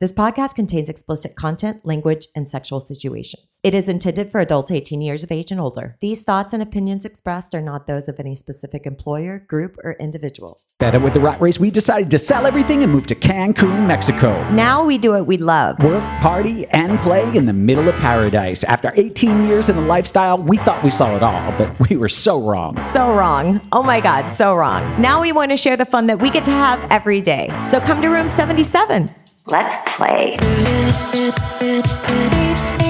[0.00, 3.60] This podcast contains explicit content, language, and sexual situations.
[3.62, 5.98] It is intended for adults 18 years of age and older.
[6.00, 10.56] These thoughts and opinions expressed are not those of any specific employer, group, or individual.
[10.78, 13.86] Fed up with the rat race, we decided to sell everything and move to Cancun,
[13.86, 14.28] Mexico.
[14.52, 15.78] Now we do what we love.
[15.84, 18.64] Work, party, and play in the middle of paradise.
[18.64, 22.08] After 18 years in the lifestyle, we thought we saw it all, but we were
[22.08, 22.80] so wrong.
[22.80, 23.60] So wrong.
[23.70, 24.98] Oh my God, so wrong.
[24.98, 27.50] Now we want to share the fun that we get to have every day.
[27.66, 29.29] So come to room 77.
[29.50, 30.38] Let's play.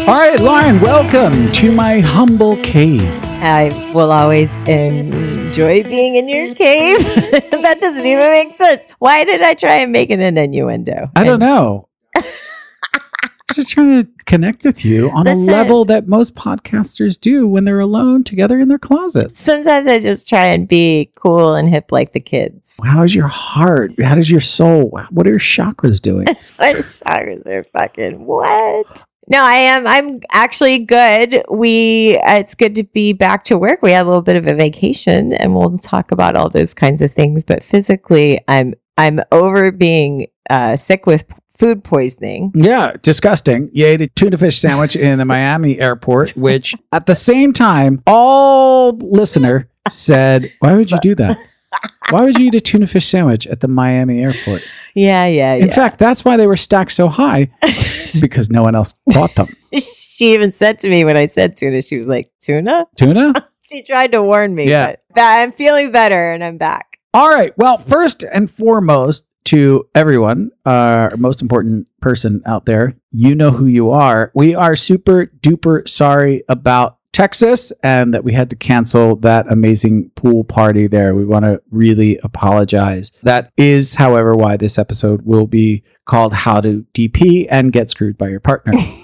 [0.06, 3.02] All right, Lauren, welcome to my humble cave.
[3.42, 6.98] I will always enjoy being in your cave.
[7.62, 8.86] that doesn't even make sense.
[8.98, 11.10] Why did I try and make it an innuendo?
[11.16, 11.88] I don't know.
[13.54, 15.42] Just trying to connect with you on Listen.
[15.42, 19.40] a level that most podcasters do when they're alone together in their closets.
[19.40, 22.76] Sometimes I just try and be cool and hip like the kids.
[22.82, 23.92] How is your heart?
[24.00, 24.90] How does your soul?
[25.10, 26.26] What are your chakras doing?
[26.58, 29.04] My chakras are fucking what?
[29.28, 29.86] No, I am.
[29.86, 31.44] I'm actually good.
[31.48, 32.18] We.
[32.18, 33.80] Uh, it's good to be back to work.
[33.80, 37.00] We had a little bit of a vacation, and we'll talk about all those kinds
[37.00, 37.44] of things.
[37.44, 38.74] But physically, I'm.
[38.98, 41.24] I'm over being uh, sick with
[41.60, 42.50] food poisoning.
[42.54, 43.68] Yeah, disgusting.
[43.72, 48.02] You ate a tuna fish sandwich in the Miami airport, which at the same time,
[48.06, 51.36] all listener said, Why would you do that?
[52.08, 54.62] Why would you eat a tuna fish sandwich at the Miami airport?
[54.96, 57.50] Yeah, yeah, In fact, that's why they were stacked so high
[58.20, 59.54] because no one else bought them.
[59.74, 63.32] she even said to me when I said tuna, she was like, "Tuna." Tuna?
[63.62, 64.68] She tried to warn me.
[64.68, 64.96] Yeah.
[65.14, 66.98] but I'm feeling better, and I'm back.
[67.14, 67.52] All right.
[67.56, 73.66] Well, first and foremost, to everyone, our most important person out there, you know who
[73.66, 74.30] you are.
[74.32, 80.10] We are super duper sorry about Texas and that we had to cancel that amazing
[80.10, 81.16] pool party there.
[81.16, 83.10] We want to really apologize.
[83.24, 88.16] That is, however, why this episode will be called How to DP and Get Screwed
[88.16, 88.74] by Your Partner.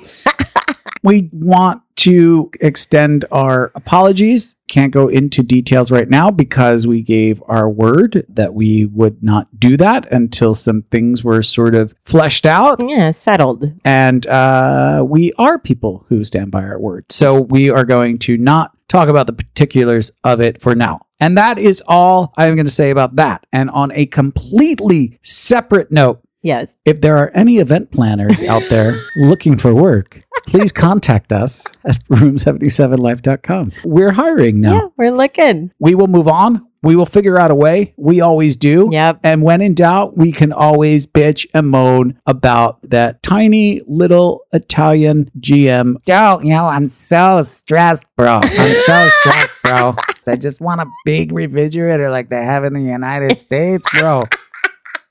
[1.06, 4.56] we want to extend our apologies.
[4.68, 9.60] Can't go into details right now because we gave our word that we would not
[9.60, 12.80] do that until some things were sort of fleshed out.
[12.84, 13.72] Yeah, settled.
[13.84, 17.04] And uh, we are people who stand by our word.
[17.08, 21.02] So we are going to not talk about the particulars of it for now.
[21.20, 23.46] And that is all I'm going to say about that.
[23.52, 26.76] And on a completely separate note, Yes.
[26.84, 31.96] if there are any event planners out there looking for work, please contact us at
[32.08, 33.72] room77life.com.
[33.84, 34.74] We're hiring now.
[34.74, 35.72] Yeah, we're looking.
[35.78, 36.66] We will move on.
[36.82, 37.94] We will figure out a way.
[37.96, 38.88] We always do.
[38.92, 39.20] Yep.
[39.24, 45.28] And when in doubt, we can always bitch and moan about that tiny little Italian
[45.40, 45.96] GM.
[46.06, 48.38] Yo, you know, I'm so stressed, bro.
[48.40, 49.96] I'm so stressed, bro.
[50.28, 54.22] I just want a big refrigerator like they have in the United States, bro.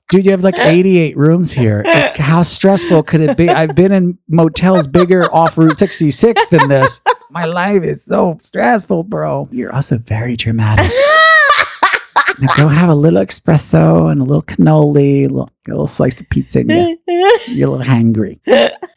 [0.09, 1.81] Dude, you have like 88 rooms here.
[1.83, 3.49] Like, how stressful could it be?
[3.49, 7.01] I've been in motels bigger off Route 66 than this.
[7.31, 9.49] My life is so stressful, bro.
[9.51, 10.91] You're also very dramatic.
[12.37, 16.19] Now go have a little espresso and a little cannoli, a little, a little slice
[16.19, 16.97] of pizza, and you,
[17.47, 18.39] you're a little hangry.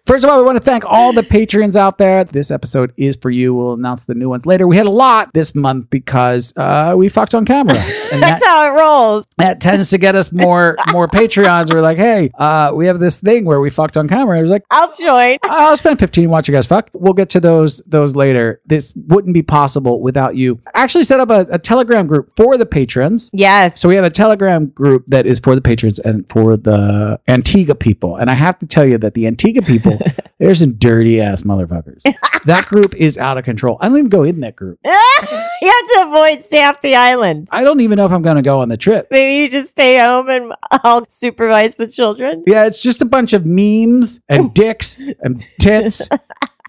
[0.07, 2.25] First of all, we want to thank all the patrons out there.
[2.25, 3.55] This episode is for you.
[3.55, 4.67] We'll announce the new ones later.
[4.67, 7.77] We had a lot this month because uh, we fucked on camera,
[8.13, 9.27] and that, That's how it rolls.
[9.37, 11.73] that tends to get us more more Patreons.
[11.73, 14.39] We're like, hey, uh, we have this thing where we fucked on camera.
[14.39, 15.39] I was like, I'll join.
[15.45, 16.91] I'll spend 15 watching watch you guys fuck.
[16.93, 18.61] We'll get to those those later.
[18.65, 20.61] This wouldn't be possible without you.
[20.75, 23.31] I actually set up a, a Telegram group for the patrons.
[23.33, 23.81] Yes.
[23.81, 27.75] So we have a Telegram group that is for the patrons and for the Antigua
[27.75, 28.17] people.
[28.17, 29.99] And I have to tell you that the Antigua people,
[30.39, 32.03] they're some dirty ass motherfuckers.
[32.45, 33.79] that group is out of control.
[33.81, 34.79] I don't even go in that group.
[34.85, 37.49] you have to avoid off the island.
[37.51, 39.09] I don't even know if I'm going to go on the trip.
[39.11, 42.45] Maybe you just stay home and I'll supervise the children.
[42.47, 46.09] Yeah, it's just a bunch of memes and dicks and tits,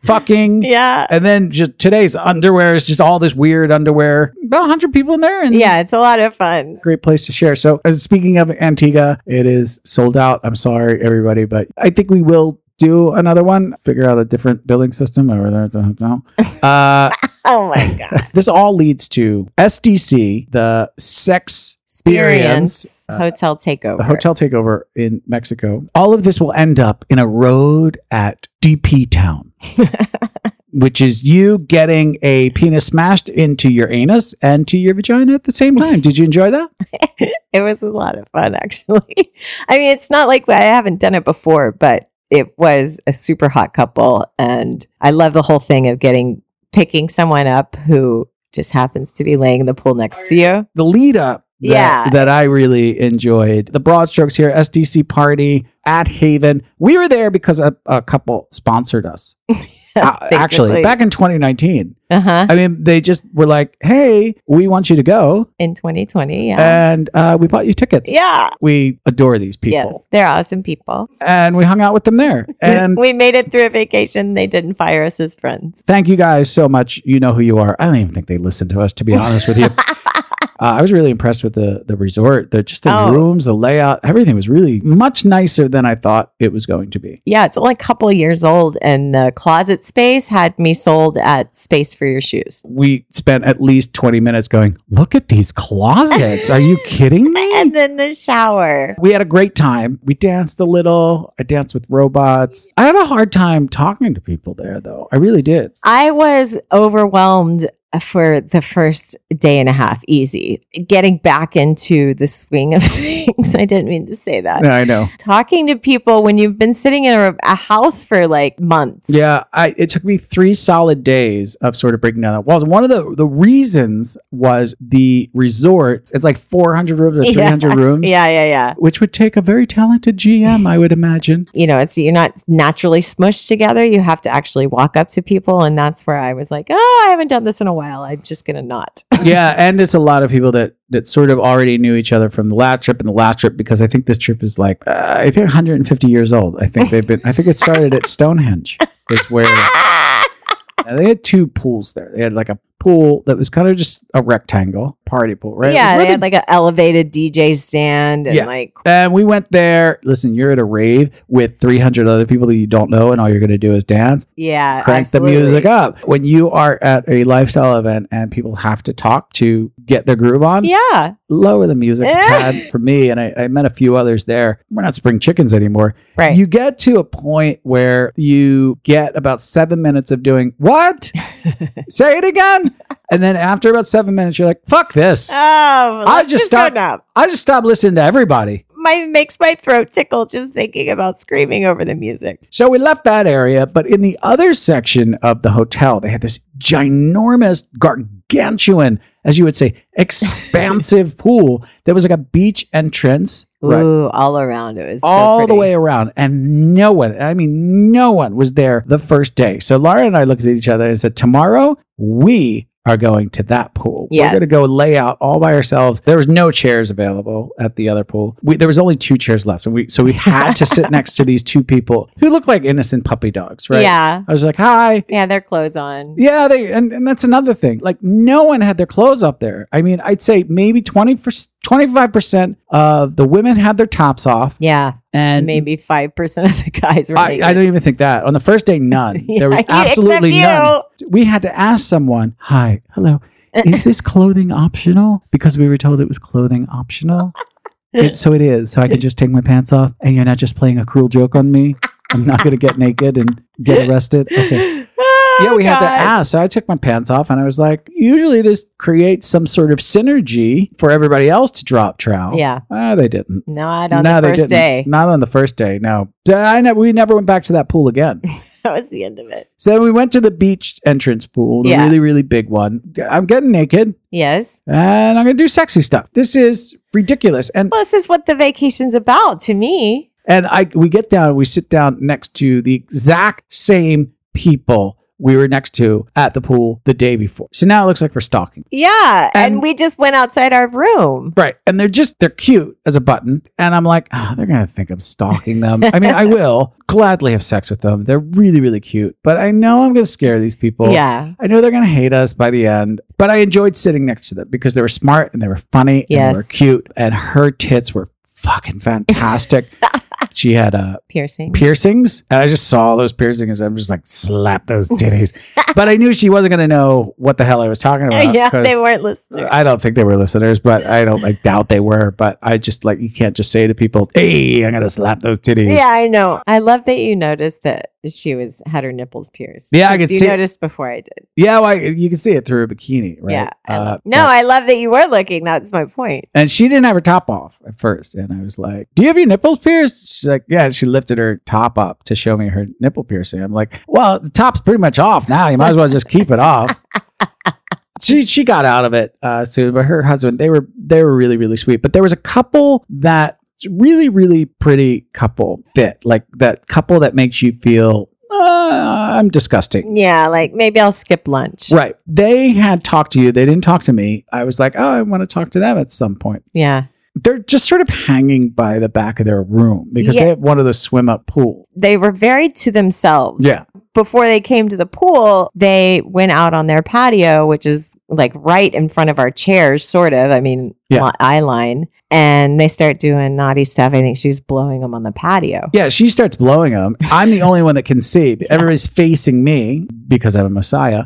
[0.03, 0.63] fucking.
[0.69, 1.07] Yeah.
[1.09, 4.33] And then just today's underwear is just all this weird underwear.
[4.45, 5.41] About 100 people in there.
[5.43, 6.79] And Yeah, it's a lot of fun.
[6.81, 7.55] great place to share.
[7.55, 10.41] So, as speaking of Antigua, it is sold out.
[10.43, 13.75] I'm sorry, everybody, but I think we will do another one.
[13.83, 16.25] Figure out a different billing system over there at the hotel.
[16.63, 17.09] Uh,
[17.45, 18.27] Oh my God.
[18.33, 23.97] this all leads to SDC, the sex experience, Experience uh, hotel takeover.
[23.97, 25.85] the hotel takeover in Mexico.
[25.95, 29.48] All of this will end up in a road at DP Town.
[30.71, 35.43] Which is you getting a penis smashed into your anus and to your vagina at
[35.43, 35.99] the same time.
[36.01, 36.69] Did you enjoy that?
[37.51, 39.33] It was a lot of fun, actually.
[39.67, 43.49] I mean, it's not like I haven't done it before, but it was a super
[43.49, 44.31] hot couple.
[44.37, 49.23] And I love the whole thing of getting, picking someone up who just happens to
[49.23, 50.67] be laying in the pool next to you.
[50.75, 52.09] the lead up that, Yeah.
[52.11, 53.67] that I really enjoyed.
[53.73, 56.61] The broad strokes here, SDC party at Haven.
[56.79, 59.35] We were there because a, a couple sponsored us.
[59.95, 61.93] Uh, actually, back in 2019.
[62.11, 62.45] uh huh.
[62.47, 66.91] I mean, they just were like, "Hey, we want you to go, In 2020, yeah.
[66.93, 68.49] and uh, we bought you tickets." yeah.
[68.61, 71.09] we adore these people, Yes, they're awesome people.
[71.19, 72.47] and we hung out with them there.
[72.61, 74.35] And we made it through a vacation.
[74.35, 75.83] They didn't fire us as friends.
[75.85, 77.01] thank you guys so much.
[77.03, 77.75] You know who you are.
[77.79, 79.67] I don't even think they listened to us, to be honest with you.
[80.61, 82.51] Uh, I was really impressed with the the resort.
[82.51, 83.11] The just the Oh.
[83.11, 86.99] rooms, the layout, everything was really much nicer than I thought it was going to
[86.99, 87.21] be.
[87.25, 91.17] Yeah, it's only a couple of years old, and the closet space had me sold
[91.17, 92.61] at Space for Your Shoes.
[92.67, 96.49] We spent at least twenty minutes going, "Look at these closets!
[96.49, 98.95] Are you kidding me?" And then the shower.
[98.99, 99.99] We had a great time.
[100.03, 101.33] We danced a little.
[101.39, 102.67] I danced with robots.
[102.75, 105.07] I had a hard time talking to people there, though.
[105.11, 105.71] I really did.
[105.83, 107.69] I was overwhelmed
[108.01, 110.61] for the first day and a half, easy.
[110.87, 113.55] Getting back into the swing of things.
[113.55, 114.63] I didn't mean to say that.
[114.63, 115.07] Yeah, I know.
[115.17, 119.09] Talking to people when you've been sitting in a, a house for like months.
[119.09, 122.63] Yeah, I, it took me three solid days of sort of breaking down the walls.
[122.63, 126.11] One of the, the reasons was the resort.
[126.13, 127.33] It's like 400 rooms or Yeah.
[127.57, 128.07] 300 rooms.
[128.07, 128.73] Yeah, yeah, yeah.
[128.77, 131.47] Which would take a very talented GM, I would imagine.
[131.53, 133.83] You know, it's you're not naturally smushed together.
[133.83, 137.03] You have to actually walk up to people, and that's where I was like, "Oh,
[137.07, 138.03] I haven't done this in a while.
[138.03, 141.39] I'm just gonna not." yeah, and it's a lot of people that that sort of
[141.39, 144.05] already knew each other from the last trip and the last trip because I think
[144.05, 146.61] this trip is like uh, I think 150 years old.
[146.61, 147.21] I think they've been.
[147.25, 148.77] I think it started at Stonehenge.
[149.11, 149.45] Is where
[150.85, 152.11] they had two pools there.
[152.13, 155.73] They had like a pool that was kind of just a rectangle party pool, right?
[155.73, 158.45] Yeah, they the had like an elevated DJ stand and Yeah.
[158.45, 159.99] like And we went there.
[160.03, 163.27] Listen, you're at a rave with 300 other people that you don't know, and all
[163.29, 164.25] you're going to do is dance.
[164.35, 165.31] yeah, Crank absolutely.
[165.33, 165.99] the music up.
[166.07, 170.15] When you are at a lifestyle event and people have to talk to get their
[170.15, 172.07] groove on, Yeah, lower the music
[172.71, 173.09] for me.
[173.09, 174.61] And I, I met a few others there.
[174.69, 175.95] We're not spring chickens anymore.
[176.17, 176.35] right.
[176.35, 181.11] You get to a point where you get about seven minutes of doing what?
[181.89, 182.68] Say it again.
[183.11, 185.29] And then after about seven minutes, you're like, fuck this.
[185.31, 186.77] oh, I just just, stopped-
[187.15, 188.65] I just stopped listening to everybody.
[188.81, 192.47] My makes my throat tickle just thinking about screaming over the music.
[192.49, 196.21] So we left that area, but in the other section of the hotel, they had
[196.21, 203.45] this ginormous, gargantuan, as you would say, expansive pool that was like a beach entrance.
[203.61, 203.81] Right.
[203.81, 207.91] Ooh, all around it was so all the way around, and no one, I mean,
[207.91, 209.59] no one was there the first day.
[209.59, 213.43] So Laura and I looked at each other and said, Tomorrow, we are going to
[213.43, 214.07] that pool.
[214.09, 214.27] Yes.
[214.27, 216.01] We're going to go lay out all by ourselves.
[216.01, 218.37] There was no chairs available at the other pool.
[218.41, 221.15] We, there was only two chairs left, and we so we had to sit next
[221.15, 223.81] to these two people who looked like innocent puppy dogs, right?
[223.81, 226.15] Yeah, I was like, "Hi." yeah, their clothes on.
[226.17, 227.79] Yeah, they and, and that's another thing.
[227.79, 229.67] Like no one had their clothes up there.
[229.71, 231.17] I mean, I'd say maybe 20
[231.65, 236.71] 25% of the women had their tops off Yeah, and maybe five percent of the
[236.71, 237.17] guys were.
[237.17, 237.39] I.
[237.43, 238.23] I don't even think that.
[238.23, 239.25] On the first day, none.
[239.37, 240.81] there was absolutely none.
[241.07, 243.21] We had to ask someone, hi, hello,
[243.53, 245.23] is this clothing optional?
[245.31, 247.33] Because we were told it was clothing optional.
[247.91, 248.71] It- so it is.
[248.71, 251.09] So I can just take my pants off and you're not just playing a cruel
[251.09, 251.75] joke on me.
[252.11, 254.27] I'm not going to get naked and get arrested.
[254.31, 254.85] Okay.
[255.43, 256.31] Yeah, we had to ask.
[256.31, 259.71] So I took my pants off and I was like, usually this creates some sort
[259.71, 262.35] of synergy for everybody else to drop trout.
[262.37, 263.43] Yeah, Ah, they didn't.
[263.47, 264.49] not on no, the they first didn't.
[264.49, 264.83] day.
[264.87, 265.79] Not on the first day.
[265.79, 266.09] No.
[266.27, 268.21] I never, we never went back to that pool again.
[268.61, 269.49] That was the end of it.
[269.55, 271.81] So we went to the beach entrance pool, the Yeah.
[271.85, 272.81] really, really big one.
[273.09, 274.61] I'm getting naked Yes.
[274.67, 276.09] and I'm going to do sexy stuff.
[276.11, 277.49] This is ridiculous.
[277.51, 280.11] And Well, this is what the vacation's about to me.
[280.25, 285.35] and I we get down, we sit down next to the exact same people we
[285.35, 287.49] were next to at the pool the day before.
[287.53, 288.65] So now it looks like we're stalking.
[288.71, 291.33] Yeah, and, And- we just went outside our room.
[291.37, 291.55] Right.
[291.67, 293.41] And they're just they're cute as a button.
[293.57, 295.83] And I'm like, oh, they're gonna think I'm stalking them.
[295.83, 298.05] I mean, I will gladly have sex with them.
[298.05, 299.15] They're really, really cute.
[299.23, 300.91] But I know I'm gonna scare these people.
[300.91, 301.33] Yeah.
[301.39, 304.29] I know they're going to hate us by the end, but I enjoyed sitting next
[304.29, 307.13] to them because they were smart and they were funny and they were cute and
[307.13, 309.67] her tits were fucking fantastic.
[310.33, 311.51] she had uh, Piercing.
[311.53, 313.61] piercings and I just saw those piercings.
[313.61, 315.33] I'm just like, slap those titties.
[315.75, 318.33] but I knew she wasn't going to know what the hell I was talking about.
[318.33, 319.47] yeah, they weren't listeners.
[319.51, 322.11] I don't think they were listeners, but I don't, I doubt they were.
[322.11, 325.21] But I just like, you can't just say to people, hey, I'm going to slap
[325.21, 325.75] those titties.
[325.75, 326.41] Yeah, I know.
[326.47, 329.73] I love that you noticed that she was had her nipples pierced.
[329.73, 331.27] Yeah, I could you see- noticed before I did.
[331.35, 333.31] Yeah, well, you can see it through a bikini, right?
[333.33, 333.49] Yeah.
[333.67, 335.43] I Uh, no, I love that you were looking.
[335.43, 336.25] That's my point.
[336.33, 338.15] And she didn't have her top off at first.
[338.15, 340.18] And I was like, Do you have your nipples pierced?
[340.19, 340.65] She's like, Yeah.
[340.65, 343.41] And she lifted her top up to show me her nipple piercing.
[343.41, 345.47] I'm like, Well, the top's pretty much off now.
[345.47, 346.79] You might as well just keep it off.
[348.01, 351.15] she she got out of it uh, soon, but her husband they were they were
[351.15, 351.81] really really sweet.
[351.81, 357.13] But there was a couple that really really pretty couple fit like that couple that
[357.13, 359.95] makes you feel uh, I'm disgusting.
[359.97, 361.71] Yeah, like maybe I'll skip lunch.
[361.71, 361.95] Right.
[362.05, 363.31] They had talked to you.
[363.31, 364.25] They didn't talk to me.
[364.31, 366.43] I was like, oh, I want to talk to them at some point.
[366.53, 366.85] Yeah.
[367.15, 370.23] They're just sort of hanging by the back of their room because Yeah.
[370.23, 371.67] they have one of those swim up pools.
[371.75, 373.43] They were very to themselves.
[373.43, 373.65] Yeah.
[373.95, 378.31] Before they came to the pool, they went out on their patio, which is like
[378.35, 380.31] right in front of our chairs, sort of.
[380.31, 381.11] I mean, Yeah.
[381.19, 381.87] eye line.
[382.11, 383.93] And they start doing naughty stuff.
[383.93, 385.69] I think she's blowing them on the patio.
[385.73, 386.95] Yeah, she starts blowing them.
[387.11, 388.37] I'm the only one that can see.
[388.49, 391.03] Everybody's facing me because I'm a messiah.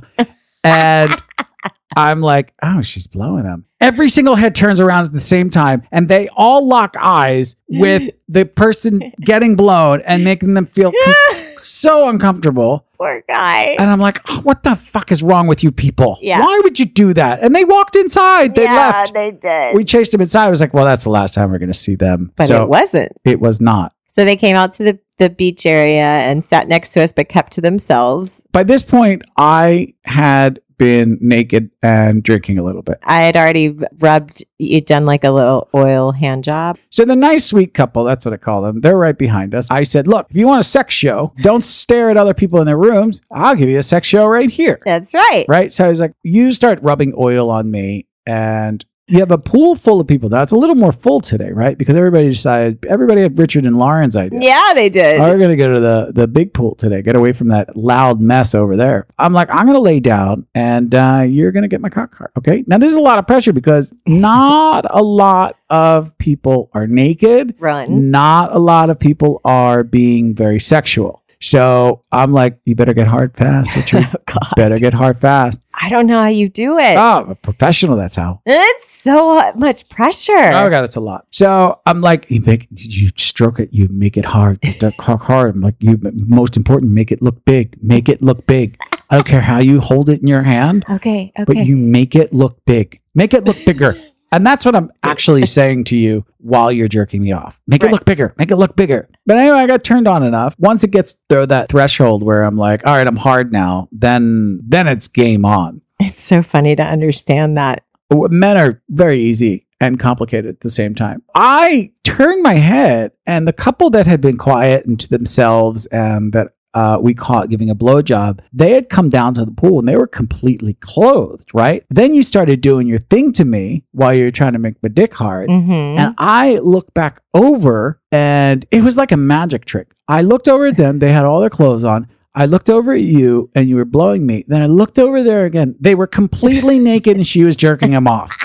[0.63, 1.12] And
[1.95, 3.65] I'm like, oh, she's blowing them.
[3.79, 8.12] Every single head turns around at the same time and they all lock eyes with
[8.27, 12.85] the person getting blown and making them feel com- so uncomfortable.
[12.97, 13.75] Poor guy.
[13.77, 16.17] And I'm like, oh, what the fuck is wrong with you people?
[16.21, 16.39] Yeah.
[16.39, 17.43] Why would you do that?
[17.43, 18.55] And they walked inside.
[18.55, 19.13] They yeah, left.
[19.13, 19.75] they did.
[19.75, 20.47] We chased them inside.
[20.47, 22.31] I was like, well, that's the last time we're going to see them.
[22.38, 23.12] but so it wasn't.
[23.25, 23.93] it was not.
[24.13, 27.29] So they came out to the, the beach area and sat next to us, but
[27.29, 28.43] kept to themselves.
[28.51, 33.00] By this point, I had been naked and drinking a little bit.
[33.03, 36.77] I had already rubbed, you'd done like a little oil hand job.
[36.89, 39.68] So the nice, sweet couple, that's what I call them, they're right behind us.
[39.70, 42.65] I said, look, if you want a sex show, don't stare at other people in
[42.65, 43.22] their rooms.
[43.32, 44.80] I'll give you a sex show right here.
[44.86, 45.46] That's right.
[45.48, 45.72] Right?
[45.72, 49.75] So I was like, you start rubbing oil on me and you have a pool
[49.75, 50.29] full of people.
[50.29, 51.77] That's a little more full today, right?
[51.77, 54.39] Because everybody decided, everybody had Richard and Lauren's idea.
[54.41, 55.19] Yeah, they did.
[55.19, 57.01] We're gonna go to the the big pool today.
[57.01, 59.07] Get away from that loud mess over there.
[59.19, 62.31] I'm like, I'm gonna lay down, and uh, you're gonna get my cock hard.
[62.38, 62.63] Okay.
[62.65, 67.55] Now there's a lot of pressure because not a lot of people are naked.
[67.60, 68.10] Run.
[68.10, 71.23] Not a lot of people are being very sexual.
[71.43, 74.07] So I'm like, you better get hard fast, Richard.
[74.13, 74.53] Oh, God.
[74.55, 75.59] better get hard fast.
[75.73, 76.95] I don't know how you do it.
[76.97, 77.97] Oh, a professional.
[77.97, 78.41] That's how.
[78.45, 80.31] it's so uh, much pressure.
[80.53, 81.25] Oh god, it's a lot.
[81.31, 85.55] So I'm like, you make you stroke it, you make it hard, Get hard.
[85.55, 88.77] I'm like, you most important, make it look big, make it look big.
[89.09, 91.31] I don't care how you hold it in your hand, Okay.
[91.39, 91.43] Okay.
[91.45, 93.95] but you make it look big, make it look bigger.
[94.33, 97.61] And that's what I'm actually saying to you while you're jerking me off.
[97.67, 97.89] Make Right.
[97.89, 99.07] it look bigger, make it look bigger.
[99.25, 100.55] But anyway, I got turned on enough.
[100.59, 104.59] Once it gets through that threshold where I'm like, all right, I'm hard now, then
[104.67, 105.81] then it's game on.
[105.99, 107.83] it's so funny to understand that.
[108.11, 111.21] men are very easy and complicated at the same time.
[111.35, 116.31] I turned my head, and the couple that had been quiet and to themselves and
[116.33, 119.88] that uh, we caught giving a blowjob, they had come down to the pool and
[119.88, 121.86] they were completely clothed, right?
[121.89, 124.89] Then you started doing your thing to me while you were trying to make my
[124.89, 125.50] dick hard.
[125.50, 126.00] Mm-hmm.
[126.00, 129.94] And I looked back over and it was like a magic trick.
[130.08, 132.08] I looked over at them, they had all their clothes on.
[132.36, 134.44] I looked over at you and you were blowing me.
[134.48, 135.75] Then I looked over there again.
[135.80, 138.36] They were completely naked and she was jerking them off.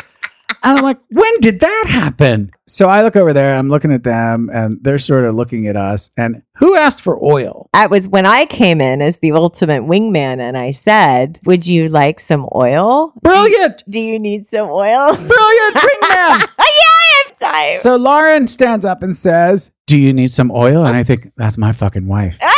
[0.62, 2.50] And I'm like, when did that happen?
[2.66, 5.76] So I look over there, I'm looking at them and they're sort of looking at
[5.76, 6.10] us.
[6.16, 7.70] And who asked for oil?
[7.72, 11.88] That was when I came in as the ultimate wingman and I said, Would you
[11.88, 13.12] like some oil?
[13.22, 13.84] Brilliant!
[13.88, 15.14] Do you need some oil?
[15.14, 16.02] Brilliant wingman!
[16.10, 17.74] yeah, I have time.
[17.74, 20.84] So Lauren stands up and says, Do you need some oil?
[20.84, 22.38] And I think, That's my fucking wife.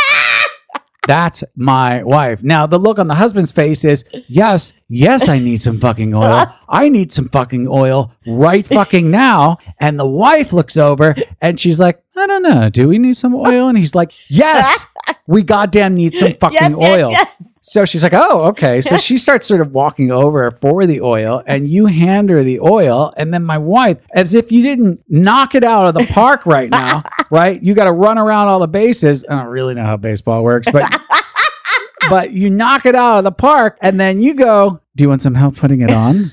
[1.07, 2.43] That's my wife.
[2.43, 6.45] Now, the look on the husband's face is, Yes, yes, I need some fucking oil.
[6.69, 9.57] I need some fucking oil right fucking now.
[9.79, 12.69] And the wife looks over and she's like, I don't know.
[12.69, 13.69] Do we need some oil?
[13.69, 14.85] And he's like, Yes,
[15.27, 17.11] we goddamn need some fucking yes, oil.
[17.11, 17.57] Yes, yes.
[17.61, 18.81] So she's like, oh, okay.
[18.81, 22.59] So she starts sort of walking over for the oil, and you hand her the
[22.59, 23.13] oil.
[23.15, 26.69] And then my wife, as if you didn't knock it out of the park right
[26.69, 27.61] now, right?
[27.61, 29.23] You got to run around all the bases.
[29.29, 30.83] I don't really know how baseball works, but.
[32.09, 35.21] But you knock it out of the park and then you go, Do you want
[35.21, 36.31] some help putting it on?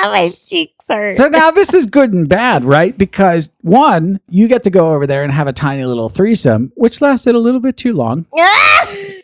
[0.12, 1.16] my cheeks hurt.
[1.16, 2.96] So now this is good and bad, right?
[2.96, 7.00] Because one, you get to go over there and have a tiny little threesome, which
[7.00, 8.26] lasted a little bit too long.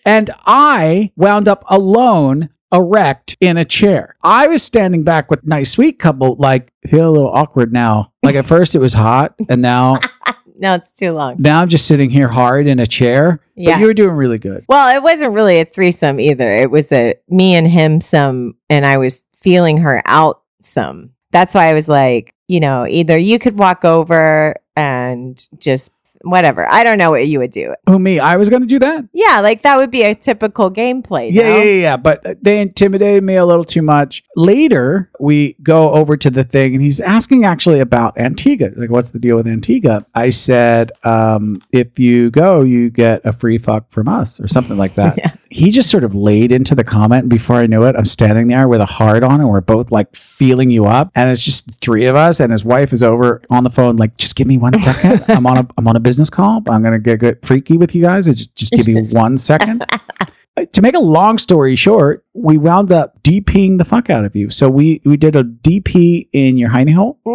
[0.06, 4.16] And I wound up alone, erect in a chair.
[4.22, 8.12] I was standing back with nice sweet couple, like feel a little awkward now.
[8.22, 9.94] Like at first it was hot, and now
[10.58, 11.36] no, it's too long.
[11.38, 13.40] now I'm just sitting here hard in a chair.
[13.54, 13.76] Yeah.
[13.76, 14.66] But you were doing really good.
[14.68, 16.52] Well, it wasn't really a threesome either.
[16.52, 21.10] It was a me and him some, and I was feeling her out some.
[21.30, 25.92] That's why I was like, you know, either you could walk over and just
[26.24, 26.66] whatever.
[26.68, 27.74] I don't know what you would do.
[27.86, 28.18] Who me?
[28.18, 29.04] I was going to do that.
[29.12, 31.30] Yeah, like that would be a typical gameplay.
[31.32, 31.56] Yeah, no?
[31.56, 31.96] yeah, yeah, yeah.
[31.96, 34.22] But they intimidated me a little too much.
[34.36, 38.70] Later, we go over to the thing, and he's asking actually about Antigua.
[38.76, 40.06] Like, what's the deal with Antigua?
[40.14, 44.76] I said, um, if you go, you get a free fuck from us, or something
[44.76, 45.18] like that.
[45.24, 45.30] Yeah.
[45.54, 47.28] He just sort of laid into the comment.
[47.28, 50.16] Before I knew it, I'm standing there with a hard on, and we're both like
[50.16, 51.12] feeling you up.
[51.14, 54.16] And it's just three of us, and his wife is over on the phone, like,
[54.16, 55.24] just give me one second.
[55.28, 56.60] I'm on a I'm on a business call.
[56.68, 58.26] I'm gonna get, get freaky with you guys.
[58.26, 59.84] Just just give me one second.
[60.72, 64.50] To make a long story short, we wound up DPing the fuck out of you.
[64.50, 67.18] So we we did a DP in your hiney hole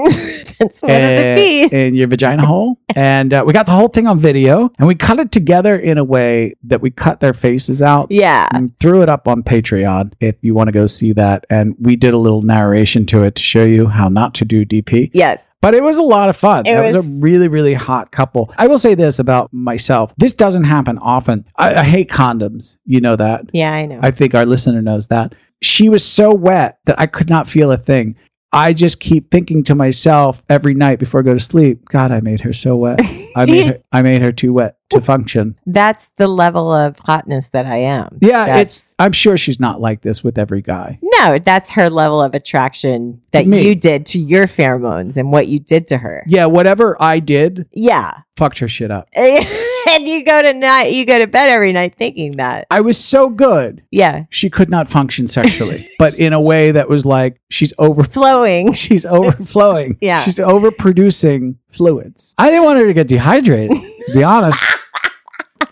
[0.60, 1.64] That's one of the P.
[1.76, 4.96] in your vagina hole, and uh, we got the whole thing on video, and we
[4.96, 8.08] cut it together in a way that we cut their faces out.
[8.10, 8.48] Yeah.
[8.52, 11.46] And threw it up on Patreon if you want to go see that.
[11.50, 14.66] And we did a little narration to it to show you how not to do
[14.66, 15.12] DP.
[15.14, 15.50] Yes.
[15.62, 16.66] But it was a lot of fun.
[16.66, 18.54] It It was, was- a really, really hot couple.
[18.58, 20.14] I will say this about myself.
[20.18, 21.46] This doesn't happen often.
[21.56, 22.78] I, I hate condoms.
[22.86, 23.46] You know that.
[23.54, 24.00] Yeah, I know.
[24.02, 25.36] I think our listener knows that.
[25.62, 28.16] She was so wet that I could not feel a thing.
[28.52, 32.22] I just keep thinking to myself every night before I go to sleep, God, I
[32.22, 33.00] made her so wet.
[33.36, 35.56] I made her I made her too wet to function.
[35.66, 38.18] That's the level of hotness that I am.
[38.22, 41.00] Yeah, That's- it's I'm sure she's not like this with every guy.
[41.02, 43.68] No, that's her level of attraction that Me.
[43.68, 46.24] you did to your pheromones and what you did to her.
[46.28, 48.20] Yeah, whatever I did Yeah.
[48.38, 49.08] fucked her shit up.
[49.16, 52.66] and you go to night you go to bed every night thinking that.
[52.72, 53.84] I was so good.
[53.92, 54.24] Yeah.
[54.30, 58.74] She could not function sexually, but in a way that was like she's overflowing.
[58.90, 59.98] She's overflowing.
[60.02, 60.22] Yeah.
[60.22, 62.34] She's overproducing fluids.
[62.38, 63.78] I didn't want her to get dehydrated,
[64.10, 64.62] to be honest.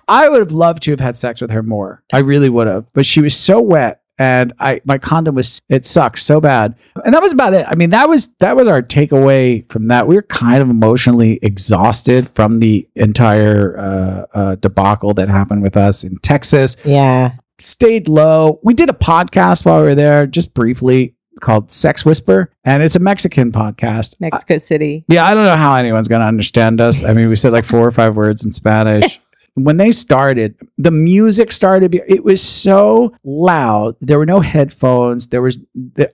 [0.08, 2.02] I would have loved to have had sex with her more.
[2.14, 2.86] I really would have.
[2.94, 6.76] But she was so wet and I my condom was it sucked so bad.
[7.04, 7.66] And that was about it.
[7.68, 10.08] I mean, that was that was our takeaway from that.
[10.08, 15.76] We were kind of emotionally exhausted from the entire uh, uh, debacle that happened with
[15.76, 17.34] us in Texas Yeah.
[17.60, 18.60] stayed low.
[18.64, 22.96] We did a podcast while we were there, just briefly, called Sex Whisper, and it's
[22.96, 24.20] a Mexican podcast.
[24.20, 25.06] Mexico City.
[25.08, 27.04] Yeah, I don't know how anyone's going to understand us.
[27.04, 29.20] I mean, we said like four or five words in Spanish.
[29.58, 31.96] When they started, the music started.
[31.96, 33.96] It was so loud.
[34.02, 35.30] There were no headphones.
[35.30, 35.58] There was.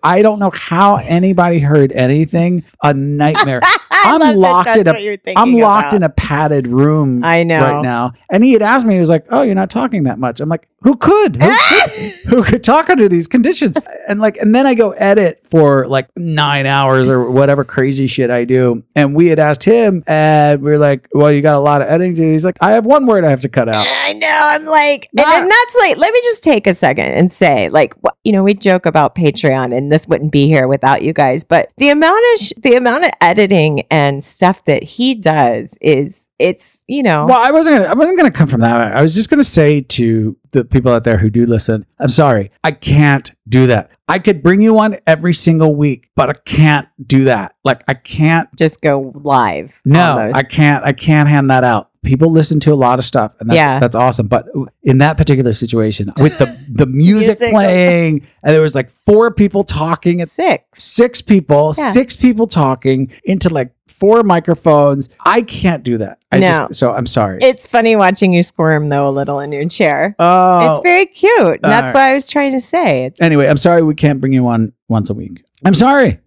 [0.02, 2.64] I don't know how anybody heard anything.
[2.82, 3.60] A nightmare.
[4.06, 5.96] I'm locked in a- what you're thinking I'm locked about.
[5.98, 7.60] in a padded room I know.
[7.60, 8.14] right now.
[8.30, 10.40] And he had asked me, he was like, Oh, you're not talking that much.
[10.40, 11.36] I'm like, Who could?
[11.42, 13.78] Who could, who could talk under these conditions?
[14.08, 18.30] And like, and then I go edit for like nine hours or whatever crazy shit
[18.30, 18.84] I do.
[18.96, 21.88] And we had asked him, and we are like, Well, you got a lot of
[21.88, 22.32] editing to do.
[22.32, 23.86] He's like, I have one word I have to cut out.
[23.90, 24.28] I know.
[24.30, 27.94] I'm like, and, and that's like, let me just take a second and say, like,
[28.24, 31.44] you know, we joke about Patreon, and this wouldn't be here without you guys.
[31.44, 36.28] But the amount of sh- the amount of editing and stuff that he does is,
[36.40, 38.96] it's, you know, Well, I wasn't gonna I wasn't gonna come from that.
[38.98, 42.50] I was just gonna say to the people out there who do listen, I'm sorry.
[42.64, 43.92] I can't do that.
[44.08, 47.56] I could bring you on every single week, but I can't do that.
[47.64, 49.72] Like I can't just go live.
[49.86, 50.36] No, almost.
[50.38, 50.84] I can't.
[50.86, 51.90] I can't hand that out.
[52.04, 53.80] People listen to a lot of stuff, and that's Yeah.
[53.80, 54.28] that's awesome.
[54.28, 54.48] But
[54.84, 57.52] in that particular situation, with the the music, Music.
[57.52, 60.84] playing, and there was like four people talking, at Six.
[60.84, 61.90] six people, Yeah.
[61.92, 65.10] six people talking into like four microphones.
[65.26, 66.20] I can't do that.
[66.32, 66.48] I No.
[66.48, 67.40] just so I'm sorry.
[67.42, 70.16] It's funny watching you squirm though a little in your chair.
[70.20, 71.60] oh, it's very cute.
[71.62, 73.06] That's All what I was trying to say.
[73.06, 75.44] It's anyway, I'm sorry we can't bring you on once a week.
[75.66, 76.20] I'm sorry.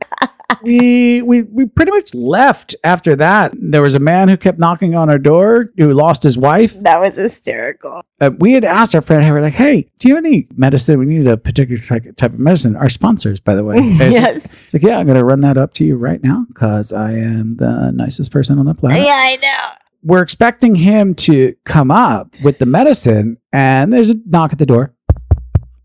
[0.63, 3.53] we we we pretty much left after that.
[3.55, 6.81] There was a man who kept knocking on our door who lost his wife.
[6.83, 8.03] that was hysterical.
[8.21, 10.99] uh, we had asked our friend, hey, we're like, hey, do you have any medicine?
[10.99, 11.83] We need a particular
[12.13, 12.77] type of medicine.
[12.77, 13.79] Our sponsors, by the way.
[14.17, 14.73] Yes.
[14.73, 17.57] like, yeah, I'm going to run that up to you right now because I am
[17.57, 18.99] the nicest person on the planet.
[19.03, 19.75] Yeah, I know.
[20.03, 24.67] We're expecting him to come up with the medicine, and there's a knock at the
[24.67, 24.95] door.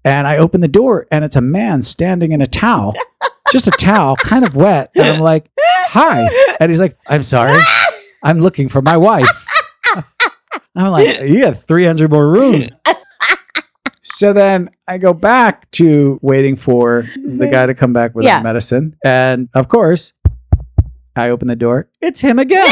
[0.06, 2.93] And I open the door, and it's a man standing in a towel,
[3.51, 4.91] just a towel, kind of wet.
[4.95, 6.27] And I'm like, hi.
[6.59, 7.59] And he's like, I'm sorry.
[8.23, 9.27] I'm looking for my wife.
[10.75, 12.69] I'm like, you got 300 more rooms.
[14.03, 18.39] So then I go back to waiting for the guy to come back with Yeah.
[18.39, 18.95] the medicine.
[19.05, 20.13] And of course,
[21.15, 21.87] I open the door.
[22.01, 22.67] It's him again.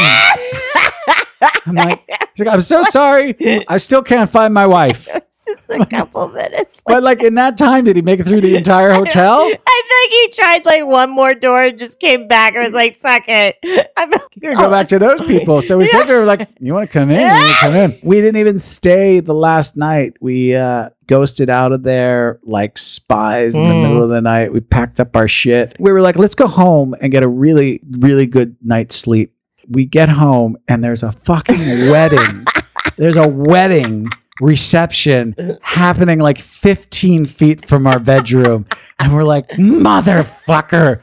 [1.65, 2.03] I'm like,
[2.35, 3.35] he's like, I'm so sorry.
[3.67, 5.07] I still can't find my wife.
[5.13, 6.81] it's just a couple minutes.
[6.85, 9.39] But like in that time, did he make it through the entire hotel?
[9.41, 12.99] I think he tried like one more door and just came back I was like,
[12.99, 13.57] fuck it.
[13.97, 15.61] I'm You're gonna go back to those people.
[15.61, 17.19] So we said to her, like, you want to come in?
[17.19, 17.99] You want to come in?
[18.03, 20.13] We didn't even stay the last night.
[20.19, 23.81] We uh, ghosted out of there like spies in the Mm.
[23.81, 24.51] middle of the night.
[24.53, 25.75] We packed up our shit.
[25.79, 29.33] We were like, let's go home and get a really, really good night's sleep.
[29.69, 32.45] We get home and there's a fucking wedding.
[32.97, 34.09] There's a wedding
[34.41, 38.65] reception happening like 15 feet from our bedroom.
[38.99, 41.01] And we're like, motherfucker.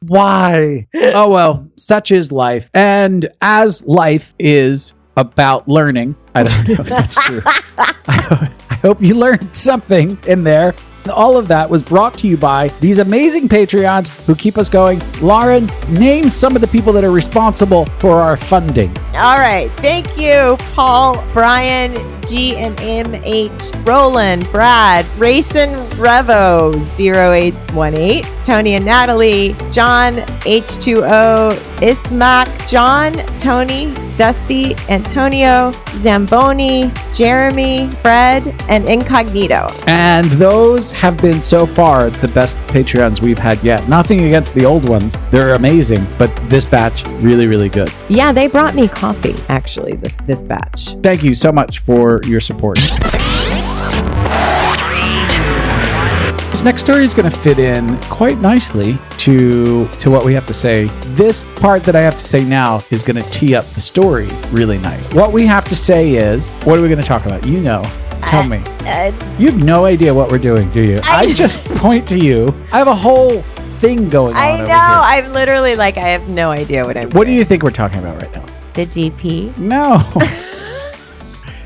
[0.00, 0.86] Why?
[0.94, 2.70] Oh, well, such is life.
[2.72, 7.42] And as life is about learning, I don't know if that's true.
[8.08, 10.74] I, hope- you learned something in there.
[11.12, 15.00] All of that was brought to you by these amazing Patreons who keep us going.
[15.20, 18.96] Lauren, name some of the people that are responsible for our funding.
[19.14, 19.70] All right.
[19.78, 21.94] Thank you, Paul, Brian,
[22.26, 33.12] G and MH, Roland, Brad, Rayson Revo, 0818, Tony and Natalie, John, H2O, Ismac, John,
[33.38, 39.68] Tony, Dusty, Antonio, Zamboni, Jeremy, Fred, and Incognito.
[39.86, 43.88] And those have been so far the best Patreons we've had yet.
[43.88, 45.18] Nothing against the old ones.
[45.30, 47.92] They're amazing, but this batch really really good.
[48.08, 50.96] Yeah, they brought me coffee actually this this batch.
[51.02, 52.78] Thank you so much for your support.
[56.50, 60.46] This next story is going to fit in quite nicely to to what we have
[60.46, 60.86] to say.
[61.08, 64.28] This part that I have to say now is going to tee up the story
[64.50, 65.12] really nice.
[65.12, 67.44] What we have to say is, what are we going to talk about?
[67.46, 67.82] You know.
[68.26, 68.58] Tell me.
[68.86, 70.98] Uh, You have no idea what we're doing, do you?
[71.04, 72.54] I, I- just point to you.
[72.72, 73.40] I have a whole
[73.80, 74.42] thing going on.
[74.42, 74.66] I know.
[74.70, 77.38] I'm literally like I have no idea what I'm What do doing.
[77.38, 78.44] you think we're talking about right now?
[78.74, 79.56] the GP?
[79.58, 80.02] No.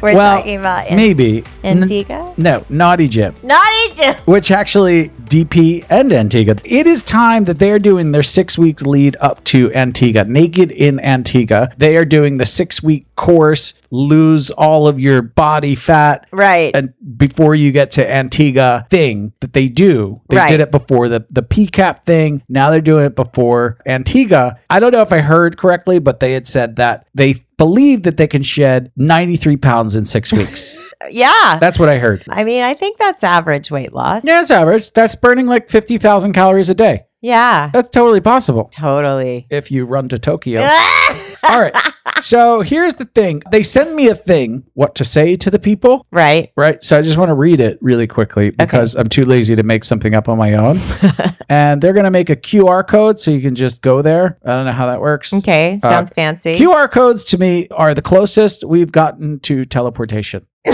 [0.00, 1.44] We're well, talking about An- maybe.
[1.64, 2.32] N- Antigua?
[2.36, 3.34] no, Naughty Gym.
[3.42, 4.14] Naughty Gym.
[4.26, 6.56] which actually DP and Antigua.
[6.64, 11.00] It is time that they're doing their six weeks lead up to Antigua, Naked in
[11.00, 11.70] Antigua.
[11.76, 16.26] They are doing the six week course, lose all of your body fat.
[16.30, 16.74] Right.
[16.74, 20.48] And before you get to Antigua thing that they do, they Right.
[20.48, 22.42] did it before the the PCAP thing.
[22.48, 24.56] Now they're doing it before Antigua.
[24.70, 28.16] I don't know if I heard correctly, but they had said that they believe that
[28.16, 30.78] they can shed 93 pounds in six weeks.
[31.10, 31.58] yeah.
[31.60, 32.24] That's what I heard.
[32.30, 34.24] I mean, I think that's average weight loss.
[34.24, 34.92] Yeah, it's average.
[34.92, 37.04] That's burning like 50,000 calories a day.
[37.20, 37.70] Yeah.
[37.72, 39.46] That's totally possible Totally.
[39.50, 40.60] if you run to Tokyo.
[41.42, 41.74] All right.
[42.22, 46.04] So here's the thing they send me a thing, what to say to the people.
[46.10, 46.50] right.
[46.56, 46.82] Right.
[46.82, 49.84] So I just want to read it really quickly because I'm too lazy to make
[49.84, 50.78] something up on my own.
[51.48, 54.38] and they're going to make a QR code so you can just go there.
[54.44, 55.32] I don't know how that works.
[55.32, 55.78] Okay.
[55.82, 56.54] Uh, Sounds fancy.
[56.54, 60.46] QR codes to me are the closest we've gotten to teleportation.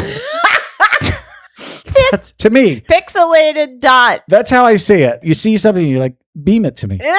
[2.11, 2.81] That's to me.
[2.81, 4.23] Pixelated dot.
[4.29, 5.21] That's how I see it.
[5.23, 7.01] You see something, you're like, beam it to me.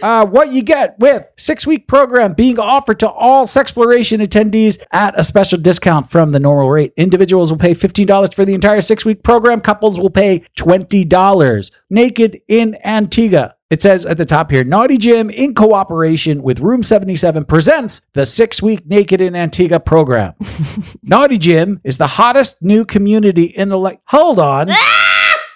[0.00, 5.18] Uh, what you get with six week program being offered to all Sexploration attendees at
[5.18, 6.92] a special discount from the normal rate.
[6.96, 9.60] Individuals will pay $15 for the entire six week program.
[9.60, 11.70] Couples will pay $20.
[11.90, 13.56] Naked in Antigua.
[13.70, 18.24] It says at the top here, Naughty Gym in cooperation with Room 77 presents the
[18.24, 20.34] six week Naked in Antigua program.
[21.02, 24.00] Naughty Gym is the hottest new community in the like.
[24.06, 24.68] Hold on.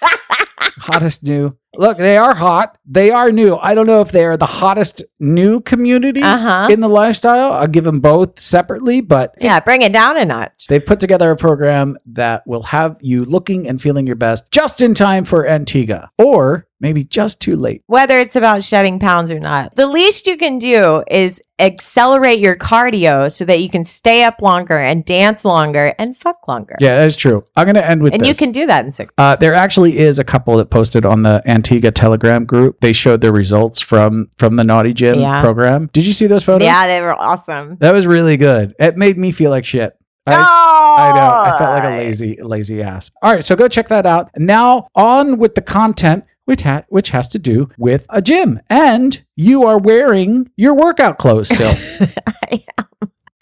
[0.02, 1.56] hottest new.
[1.76, 2.76] Look, they are hot.
[2.84, 3.56] They are new.
[3.56, 6.68] I don't know if they are the hottest new community Uh-huh.
[6.70, 7.52] in the lifestyle.
[7.52, 9.58] I'll give them both separately, but Yeah.
[9.60, 10.66] Bring it down a notch.
[10.68, 14.80] they've put together a program that will have you looking and feeling your best just
[14.82, 17.80] in time for Antigua, or maybe just too late.
[17.86, 22.56] Whether it's about shedding pounds or not, the least you can do is accelerate your
[22.56, 26.74] cardio so that you can stay up longer and dance longer and fuck longer.
[26.80, 27.44] Yeah, that is true.
[27.54, 28.28] I'm going to end with And this.
[28.28, 29.12] you can do that in six.
[29.16, 32.80] Uh, there actually is a couple that posted on the Antigua Telegram group.
[32.80, 35.42] They showed their results from from the Naughty Gym Yeah.
[35.42, 35.88] program.
[35.92, 36.66] Did you see those photos?
[36.66, 37.76] yeah, they were awesome.
[37.80, 38.74] that was really good.
[38.78, 39.96] It made me feel like shit.
[40.26, 41.54] I, I know.
[41.54, 43.10] I felt like a lazy lazy ass.
[43.22, 44.30] All right, so go check that out.
[44.36, 46.24] Now on with the content.
[46.44, 48.58] Which, ha- which has to do with a gym.
[48.68, 51.72] And you are wearing your workout clothes still.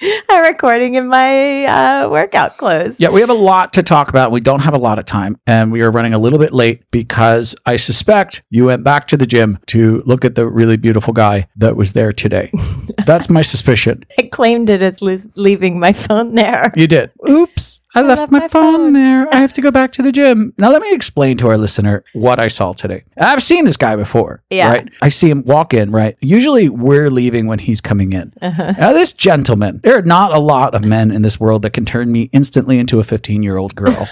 [0.02, 3.00] I'm recording in my uh, workout clothes.
[3.00, 4.30] Yeah, we have a lot to talk about.
[4.30, 6.82] We don't have a lot of time, and we are running a little bit late
[6.90, 11.12] because I suspect you went back to the gym to look at the really beautiful
[11.12, 12.50] guy that was there today.
[13.06, 14.04] That's my suspicion.
[14.18, 16.70] I claimed it as lo- leaving my phone there.
[16.74, 17.10] You did.
[17.28, 17.79] Oops.
[17.94, 19.32] I left, my, phone, there.
[19.34, 20.54] I have to go back to the gym.
[20.58, 23.02] Now, let me explain to our listener what I saw today.
[23.18, 24.42] I've seen this guy before.
[24.48, 24.70] Yeah.
[24.70, 24.88] Right.
[25.02, 26.16] I see him walk in, right?
[26.20, 28.32] Usually we're leaving when he's coming in.
[28.40, 28.74] Uh-huh.
[28.78, 31.84] Now, this gentleman, there are not a lot of men in this world that can
[31.84, 34.08] turn me instantly into a 15 year old girl.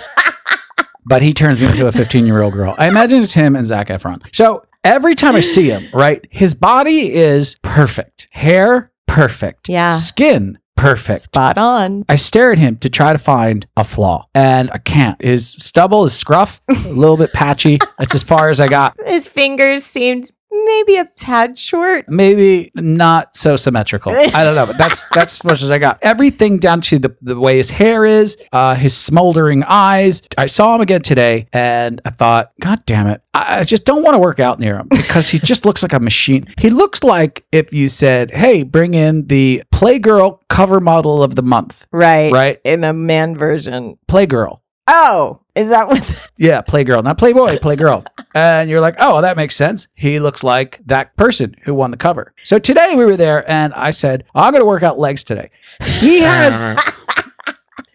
[1.07, 2.75] but he turns me into a 15 year old girl.
[2.79, 4.23] I imagine it's him and Zac Efron.
[4.33, 8.29] So every time I see him, right, his body is perfect.
[8.31, 9.69] Hair, perfect.
[9.69, 9.93] Yeah.
[9.93, 11.23] Skin, perfect.
[11.23, 12.05] Spot on.
[12.09, 15.21] I stare at him to try to find a flaw, and I can't.
[15.21, 17.79] His stubble is scruff, a little bit patchy.
[17.99, 18.97] That's as far as I got.
[19.07, 22.09] His fingers seemed maybe a tad short.
[22.09, 24.13] Maybe not so symmetrical.
[24.17, 25.99] I don't know, but that's that's as much as I got.
[26.03, 30.23] Everything down to the, the way his hair is, uh, his smoldering eyes.
[30.37, 34.03] I saw him again today, and I thought, God damn it, I, I just don't
[34.03, 36.47] want to work out near him because he just looks like a machine.
[36.59, 41.43] He looks like if you said, "Hey, bring in the Playgirl cover model of the
[41.43, 42.33] month." Right.
[42.33, 42.61] Right.
[42.65, 43.99] In a man version.
[44.09, 44.61] Playgirl.
[44.91, 46.29] Oh, is that what?
[46.39, 48.07] Yeah, Playgirl, not Playboy, Playgirl.
[48.35, 49.89] and you're like, oh, well, that makes sense.
[49.95, 52.33] He looks like that person who won the cover.
[52.45, 55.51] So today we were there and I said, I'm going to work out legs today.
[55.99, 56.63] He has.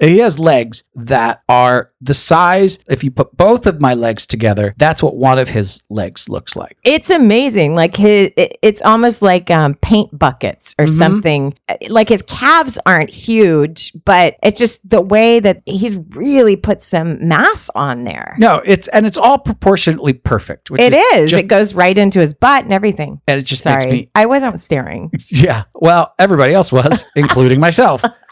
[0.10, 2.80] He has legs that are the size.
[2.90, 6.56] If you put both of my legs together, that's what one of his legs looks
[6.56, 6.78] like.
[6.84, 7.76] It's amazing.
[7.76, 10.90] Like his, it- it's almost like um, paint buckets or Mhm.
[10.98, 11.58] something.
[11.90, 17.26] Like his calves aren't huge, but it's just the way that he's really put some
[17.28, 18.36] mass on there.
[18.38, 20.70] No, it's and it's all proportionately perfect.
[20.70, 21.32] Which It is.
[21.32, 23.22] just- it goes right into his butt and everything.
[23.28, 25.12] and it just Sorry, makes me I wasn't staring.
[25.30, 25.64] Yeah.
[25.74, 28.04] Well, everybody else was, including myself.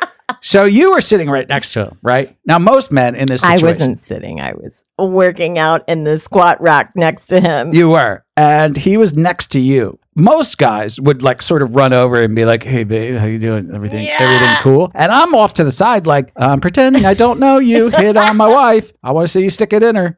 [0.43, 2.35] So you were sitting right next to him, right?
[2.47, 3.65] Now, most men in this situation.
[3.65, 4.41] I wasn't sitting.
[4.41, 7.73] I was working out in the squat rack next to him.
[7.73, 9.99] You were, and he was next to you.
[10.15, 13.37] Most guys would like sort of run over and be like, "Hey, babe, how you
[13.39, 13.71] doing?
[13.73, 14.17] Everything, Yeah.
[14.19, 17.89] everything cool?" And I'm off to the side, like I'm pretending I don't know you.
[17.91, 18.91] Hit on my wife.
[19.03, 20.17] I want to see you stick it in her.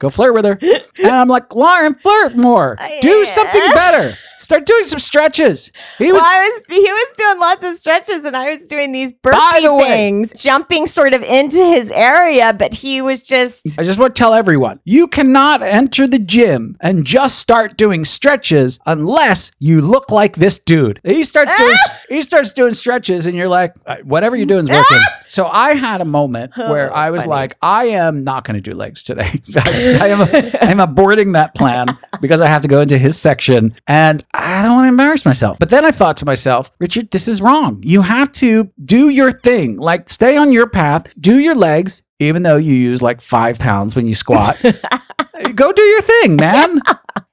[0.00, 0.58] Go flirt with her.
[1.02, 2.78] And I'm like, Lauren, flirt more.
[3.02, 4.16] Do something better.
[4.50, 5.70] Start doing some stretches.
[5.96, 8.90] He was well, I was he was doing lots of stretches and I was doing
[8.90, 13.78] these burpee the way- things, jumping sort of into his area, but he was just
[13.78, 18.04] I just want to tell everyone you cannot enter the gym and just start doing
[18.04, 20.98] stretches unless you look like this dude.
[21.04, 21.76] He starts doing
[22.08, 24.98] he starts doing stretches and you're like "Uh, whatever you're doing is working.
[25.26, 27.30] so I had a moment where I was funny.
[27.30, 29.30] like I am not going to do legs today.
[29.56, 31.86] I, I am I am aborting that plan
[32.20, 35.58] because I have to go into his section and I don't want to embarrass myself.
[35.58, 37.82] But then I thought to myself, Richard, this is wrong.
[37.84, 39.76] You have to do your thing.
[39.76, 43.96] Like stay on your path, do your legs, even though you use like five pounds
[43.96, 44.56] when you squat.
[45.54, 46.80] go do your thing, man.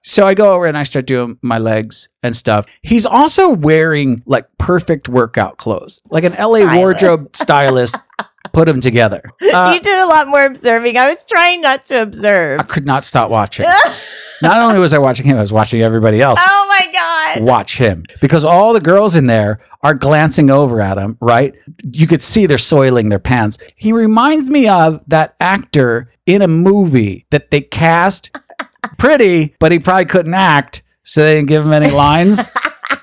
[0.04, 2.66] So I go over and I start doing my legs and stuff.
[2.82, 6.76] He's also wearing like perfect workout clothes, like an LA Stylist.
[6.76, 7.96] wardrobe stylist
[8.58, 9.22] put them together.
[9.48, 10.98] Uh, you did a lot more observing.
[10.98, 12.60] I was trying not to observe.
[12.60, 13.66] I could not stop watching.
[14.42, 17.44] Not only was I watching him, I was watching everybody else oh my god.
[17.44, 21.56] watch him because all the girls in there are glancing over at him, right?
[21.92, 23.58] You could see they're soiling their pants.
[23.76, 28.38] He reminds me of that actor in a movie that they cast
[29.00, 32.42] pretty, but he probably couldn't act, so they didn't give him any lines.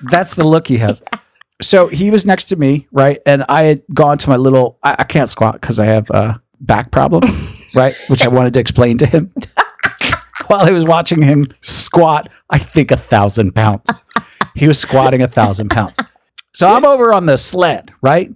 [0.03, 1.01] That's the look he has.
[1.61, 3.19] So he was next to me, right?
[3.25, 6.41] And I had gone to my little, I, I can't squat because I have a
[6.59, 7.23] back problem,
[7.75, 7.95] right?
[8.07, 9.31] Which I wanted to explain to him
[10.47, 14.03] while I was watching him squat, I think a thousand pounds.
[14.55, 15.97] He was squatting a thousand pounds.
[16.53, 18.33] So I'm over on the sled, right?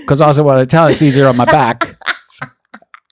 [0.00, 1.96] Because I also want to tell it's easier on my back.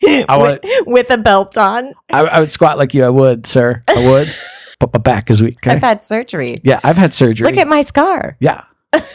[0.05, 1.93] I want, with, with a belt on.
[2.11, 3.05] I, I would squat like you.
[3.05, 3.83] I would, sir.
[3.89, 4.29] I would.
[4.81, 5.59] But my back is weak.
[5.59, 5.73] Okay?
[5.73, 6.57] I've had surgery.
[6.65, 7.47] yeah, I've had surgery.
[7.47, 8.39] Look at my scar.
[8.41, 8.65] Yeah.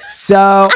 [0.09, 0.69] So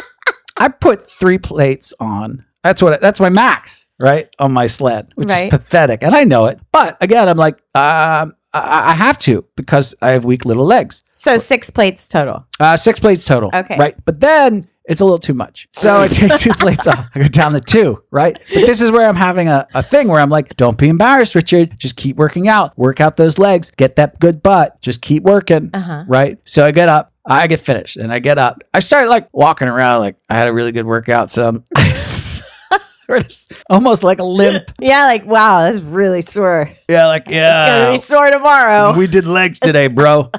[0.57, 2.45] I put three plates on.
[2.63, 2.99] That's what.
[2.99, 5.43] That's my max, right, on my sled, which Right.
[5.43, 6.59] is pathetic, and I know it.
[6.71, 11.03] But again, I'm like, um, I, I have to because I have weak little legs.
[11.15, 12.45] So six plates total.
[12.59, 13.49] Uh, six plates total.
[13.53, 13.77] Okay.
[13.77, 15.69] Right, but then it's a little too much.
[15.73, 17.07] So I take two plates off.
[17.15, 18.03] I go down to two.
[18.11, 20.89] Right, but this is where I'm having a, a thing where I'm like, don't be
[20.89, 21.79] embarrassed, Richard.
[21.79, 22.77] Just keep working out.
[22.77, 23.71] Work out those legs.
[23.71, 24.81] Get that good butt.
[24.81, 25.69] Just keep working.
[25.73, 26.03] Uh-huh.
[26.07, 26.39] Right.
[26.43, 27.13] So I get up.
[27.29, 28.63] I get finished, and I get up.
[28.73, 31.29] I start like walking around, like I had a really good workout.
[31.29, 31.63] So I'm
[31.95, 34.71] sort of almost like a limp.
[34.81, 36.71] Yeah, like wow, that's really sore.
[36.89, 37.31] Yeah, like yeah.
[37.33, 37.79] It's yeah.
[37.79, 38.97] gonna be sore tomorrow.
[38.97, 40.31] We did legs today, bro.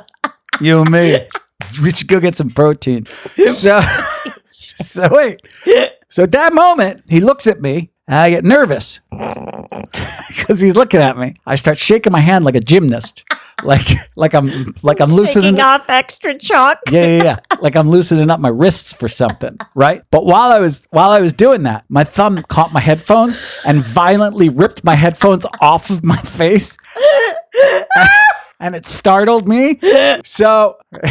[0.61, 1.26] you and me.
[1.83, 3.07] We should go get some protein.
[3.48, 3.81] So,
[4.50, 5.40] so wait.
[6.09, 11.00] So at that moment, he looks at me and I get nervous because he's looking
[11.00, 11.35] at me.
[11.46, 13.24] I start shaking my hand like a gymnast,
[13.64, 16.78] like like I'm like I'm loosening off extra chalk.
[16.90, 17.36] yeah, yeah, yeah.
[17.60, 20.02] Like I'm loosening up my wrists for something, right?
[20.10, 23.82] But while I was while I was doing that, my thumb caught my headphones and
[23.82, 26.76] violently ripped my headphones off of my face.
[28.60, 29.78] and it startled me.
[30.24, 30.76] So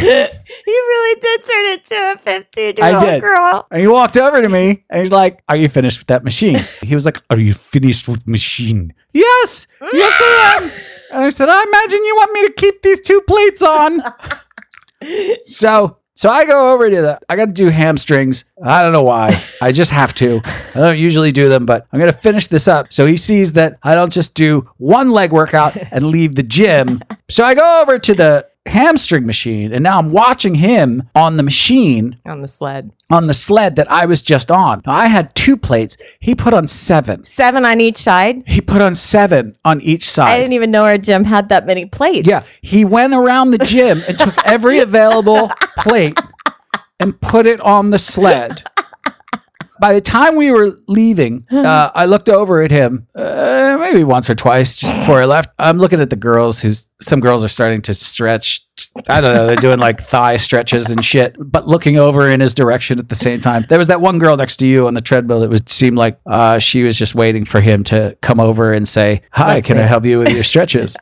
[0.66, 3.66] really did turn into a 15 year old girl.
[3.70, 6.60] and he walked over to me and he's like, Are you finished with that machine?
[6.82, 8.92] He was like, Are you finished with machine?
[9.12, 10.70] Yes, yes, I am.
[11.10, 14.02] And I said, I imagine you want me to keep these two plates on.
[15.44, 18.44] so so I go over to the I gotta do hamstrings.
[18.62, 19.42] I don't know why.
[19.62, 20.42] I just have to.
[20.44, 22.92] I don't usually do them, but I'm gonna finish this up.
[22.92, 27.00] So he sees that I don't just do one leg workout and leave the gym.
[27.30, 31.42] So I go over to the hamstring machine and now I'm watching him on the
[31.42, 32.92] machine On the sled.
[33.10, 34.82] on the sled that I was just on.
[34.86, 35.96] Now, I had two plates.
[36.20, 37.24] He put on seven.
[37.24, 38.42] Seven on each side.
[38.46, 40.28] He put on seven on each side.
[40.32, 42.28] I didn't even know our gym had that many plates.
[42.28, 46.18] Yeah, he went around the gym and took every available plate
[47.00, 48.62] and put it on the sled.
[49.80, 54.28] By the time we were leaving, uh, I looked over at him uh, maybe once
[54.28, 55.50] or twice just before I left.
[55.58, 58.60] I'm looking at the girls who's some girls are starting to stretch.
[59.08, 59.46] I don't know.
[59.46, 63.14] They're doing like thigh stretches and shit, but looking over in his direction at the
[63.14, 63.64] same time.
[63.68, 66.20] There was that one girl next to you on the treadmill that was seemed like
[66.26, 69.78] uh, she was just waiting for him to come over and say, "Hi, That's can
[69.78, 70.96] I help you with your stretches?"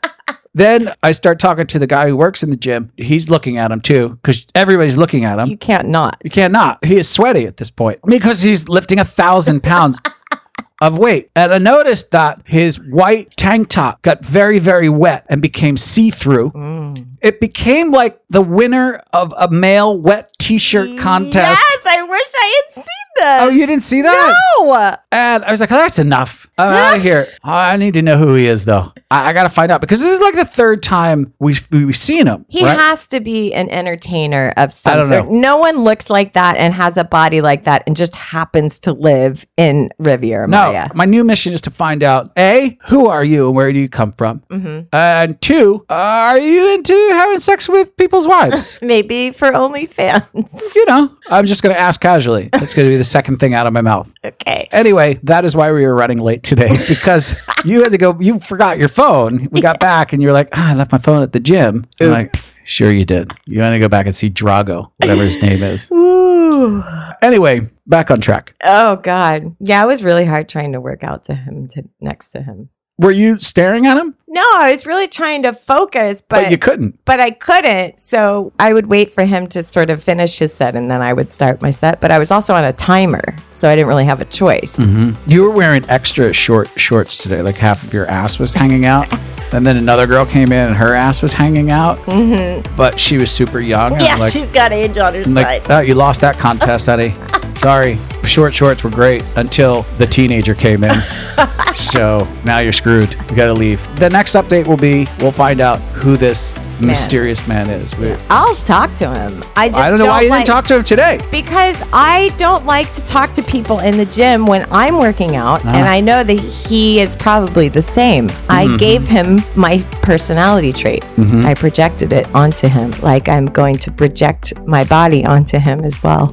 [0.59, 2.93] Then I start talking to the guy who works in the gym.
[2.97, 5.49] He's looking at him too because everybody's looking at him.
[5.49, 6.21] You can't not.
[6.25, 6.85] You can't not.
[6.85, 10.01] He is sweaty at this point because he's lifting a thousand pounds
[10.81, 11.31] of weight.
[11.35, 16.11] And I noticed that his white tank top got very, very wet and became see
[16.11, 16.51] through.
[16.51, 17.07] Mm.
[17.21, 21.35] It became like the winner of a male wet t shirt contest.
[21.71, 22.85] Yes, I wish I had seen
[23.17, 23.43] this.
[23.43, 24.35] Oh, you didn't see that?
[24.61, 24.97] No.
[25.13, 26.49] And I was like, oh, that's enough.
[26.59, 27.29] I'm out of here.
[27.45, 28.93] Oh, I need to know who he is, though.
[29.11, 31.97] I, I got to find out because this is like the third time we've, we've
[31.97, 32.45] seen him.
[32.49, 32.77] He right?
[32.79, 35.27] has to be an entertainer of some sort.
[35.27, 35.33] know.
[35.41, 38.93] No one looks like that and has a body like that and just happens to
[38.93, 40.89] live in Riviera No, Maya.
[40.95, 43.89] my new mission is to find out A, who are you and where do you
[43.89, 44.41] come from?
[44.51, 44.89] Mm-hmm.
[44.93, 48.79] And two, are you into having sex with people's wives?
[48.83, 50.75] Maybe for OnlyFans.
[50.75, 52.49] you know, I'm just going to ask casually.
[52.53, 54.13] That's going to be the second thing out of my mouth.
[54.25, 54.69] okay.
[54.73, 58.39] Anyway, that is why we were running late today because you had to go, you
[58.39, 59.49] forgot your phone.
[59.51, 61.87] We got back and you were like, ah, I left my phone at the gym.
[62.01, 63.33] I'm like, sure you did.
[63.47, 65.91] You want to go back and see Drago, whatever his name is.
[65.93, 66.83] Ooh.
[67.21, 68.55] Anyway, back on track.
[68.65, 69.55] Oh God.
[69.61, 72.71] Yeah, it was really hard trying to work out to him to next to him.
[72.99, 74.17] Were you staring at him?
[74.27, 77.03] No, I was really trying to focus, But, but you couldn't.
[77.05, 77.99] but I couldn't.
[78.01, 81.13] So I would wait for him to sort of finish his set and then I
[81.13, 82.01] would start my set.
[82.01, 84.79] But I was also on a timer, so I didn't really have a choice.
[84.79, 85.31] Mm-hmm.
[85.31, 89.07] You were wearing extra short shorts today, like half of your ass was hanging out.
[89.51, 92.77] And then another girl came in and her ass was hanging out, mm-hmm.
[92.77, 93.95] but she was super young.
[93.95, 95.71] and Yeah, like, she's got age on her I'm like, side.
[95.71, 97.15] oh, you lost that contest, Eddie.
[97.59, 97.99] Sorry.
[98.25, 101.01] Short shorts were great until the teenager came in.
[101.75, 103.13] so now you're screwed.
[103.31, 103.81] You got to leave.
[103.99, 107.97] The next update will be we'll find out who this mysterious man is.
[107.97, 109.43] We- I'll talk to him.
[109.57, 111.19] I just I don't know why you like, didn't talk to him today.
[111.33, 115.61] because I don't like to talk to people in the gym when I'm working out,
[115.65, 115.75] Ah.
[115.75, 118.31] and I know that he is probably the same.
[118.49, 118.77] I Mm-hmm.
[118.77, 121.05] gave him my personality trait.
[121.19, 126.01] I projected it onto him, like I'm going to project my body onto him as
[126.05, 126.33] well.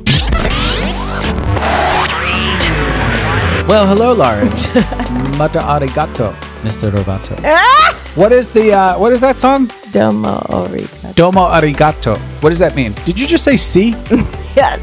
[3.68, 4.50] Well, hello, Lauren.
[5.40, 6.92] Mata arigato, Mr.
[6.92, 7.36] Roboto.
[8.16, 9.70] What is the uh, what is that song?
[9.92, 11.16] Domo origato.
[11.16, 12.18] Domo arigato.
[12.42, 12.94] What does that mean?
[13.06, 13.94] Did you just say C?
[14.56, 14.80] Yes.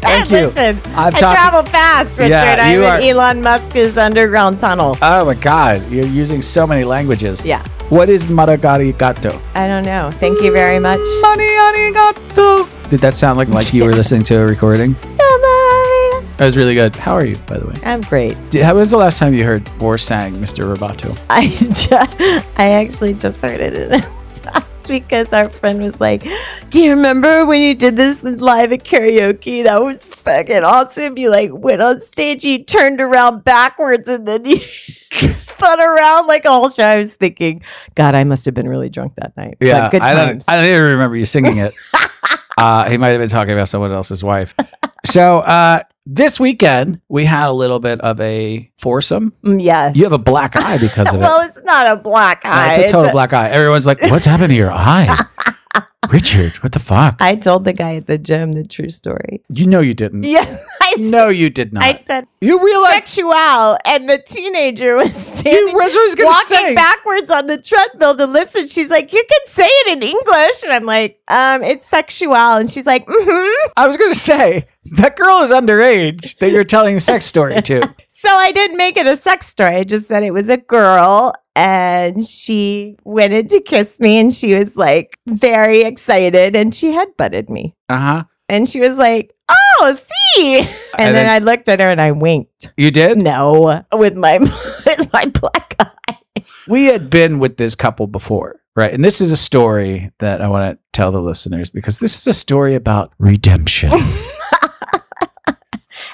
[0.00, 0.46] Thank you.
[0.46, 2.30] Listen, I travel fast, Richard.
[2.30, 4.96] Yeah, I'm you in Elon Musk's underground tunnel.
[5.02, 7.44] Oh my God, you're using so many languages.
[7.44, 7.62] Yeah.
[7.90, 9.38] What is maragari gato?
[9.54, 10.10] I don't know.
[10.12, 11.04] Thank you very much.
[11.20, 12.66] Money arigato.
[12.88, 14.96] Did that sound like like you were listening to a recording?
[16.38, 16.94] That was really good.
[16.94, 17.74] How are you, by the way?
[17.82, 18.36] I'm great.
[18.50, 20.72] Did, how was the last time you heard or sang Mr.
[20.72, 21.18] Roboto?
[21.28, 24.06] I ju- I actually just heard it in
[24.86, 26.24] because our friend was like,
[26.70, 29.64] "Do you remember when you did this live at karaoke?
[29.64, 31.18] That was fucking awesome.
[31.18, 34.60] You like went on stage, you turned around backwards, and then you
[35.10, 37.62] spun around like a whole show." I was thinking,
[37.96, 39.56] God, I must have been really drunk that night.
[39.58, 40.46] Good I times.
[40.46, 41.74] don't, I don't even remember you singing it.
[42.56, 44.54] uh, he might have been talking about someone else's wife.
[45.04, 49.34] So uh, this weekend we had a little bit of a foursome.
[49.44, 49.94] Mm, yes.
[49.94, 51.18] You have a black eye because of it.
[51.18, 52.68] well, it's not a black eye.
[52.76, 53.50] it's a total It's a- black eye.
[53.50, 55.14] Everyone's like, "What's happened to your eye,
[56.10, 56.56] Richard?
[56.62, 59.42] What the fuck?" I told the guy at the gym the true story.
[59.48, 60.22] You know you didn't.
[60.24, 61.82] Yeah, I said, No, you did not.
[61.82, 66.74] I said you realize sexual, and the teenager was standing, you was walking say.
[66.74, 68.66] backwards on the treadmill to listen.
[68.68, 72.70] She's like, "You can say it in English," and I'm like, "Um, it's sexual," and
[72.70, 77.00] she's like, "Mm-hmm." I was gonna say that girl is underage that you're telling a
[77.00, 77.94] sex story to.
[78.10, 79.76] So I didn't make it a sex story.
[79.76, 84.32] I just said it was a girl, and she went in to kiss me, and
[84.32, 88.24] she was like very excited, and she had butted me, Uh huh.
[88.48, 90.68] and she was like, "Oh, see," and,
[90.98, 92.70] And then, then- I looked at her and I winked.
[92.76, 93.18] You did.
[93.18, 94.38] No, with my
[94.86, 96.44] with my black eye.
[96.68, 98.92] We had been with this couple before, right?
[98.92, 102.26] And this is a story that I want to tell the listeners because this is
[102.28, 103.90] a story about redemption.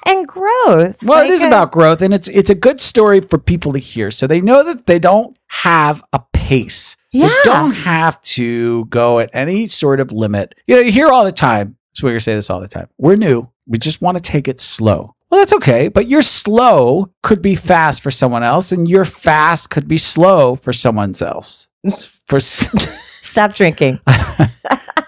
[0.06, 1.02] and growth.
[1.02, 3.78] Well, Like, it is about growth, and it's it's a good story for people to
[3.78, 6.96] hear, so they know that they don't have a pace.
[7.12, 7.28] Yeah.
[7.28, 10.54] They don't have to go at any sort of limit.
[10.66, 11.76] You know, you hear all the time.
[11.94, 12.88] So we say this all the time.
[12.98, 13.50] We're new.
[13.66, 15.14] We just want to take it slow.
[15.30, 19.70] Well, that's okay, but your slow could be fast for someone else, and your fast
[19.70, 21.68] could be slow for someone else.
[22.26, 24.00] For Stop drinking.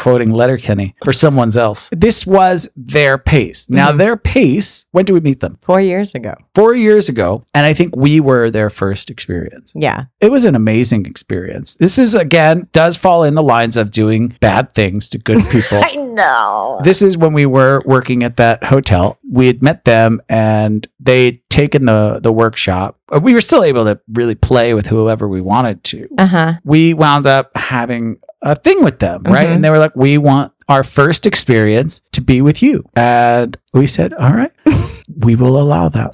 [0.00, 1.90] quoting Letterkenny for someone's else.
[1.92, 3.66] This was their pace.
[3.68, 3.98] Now, Mhm.
[3.98, 5.58] their pace, when did we meet them?
[5.60, 6.34] Four years ago.
[6.54, 7.44] Four years ago.
[7.52, 9.72] And I think we were their first experience.
[9.74, 10.04] Yeah.
[10.20, 11.76] It was an amazing experience.
[11.78, 15.80] This is, again, does fall in the lines of doing bad things to good people.
[15.84, 16.80] I know.
[16.82, 19.18] This is when we were working at that hotel.
[19.30, 22.96] We had met them and they'd taken the, the workshop.
[23.20, 26.08] We were still able to really play with whoever we wanted to.
[26.16, 26.52] Uh huh.
[26.64, 29.48] We wound up having a thing with them, right?
[29.48, 29.54] Mhm.
[29.56, 32.84] And they were like, we want our first experience to be with you.
[32.94, 34.52] And we said, all right,
[35.18, 36.10] we will allow that.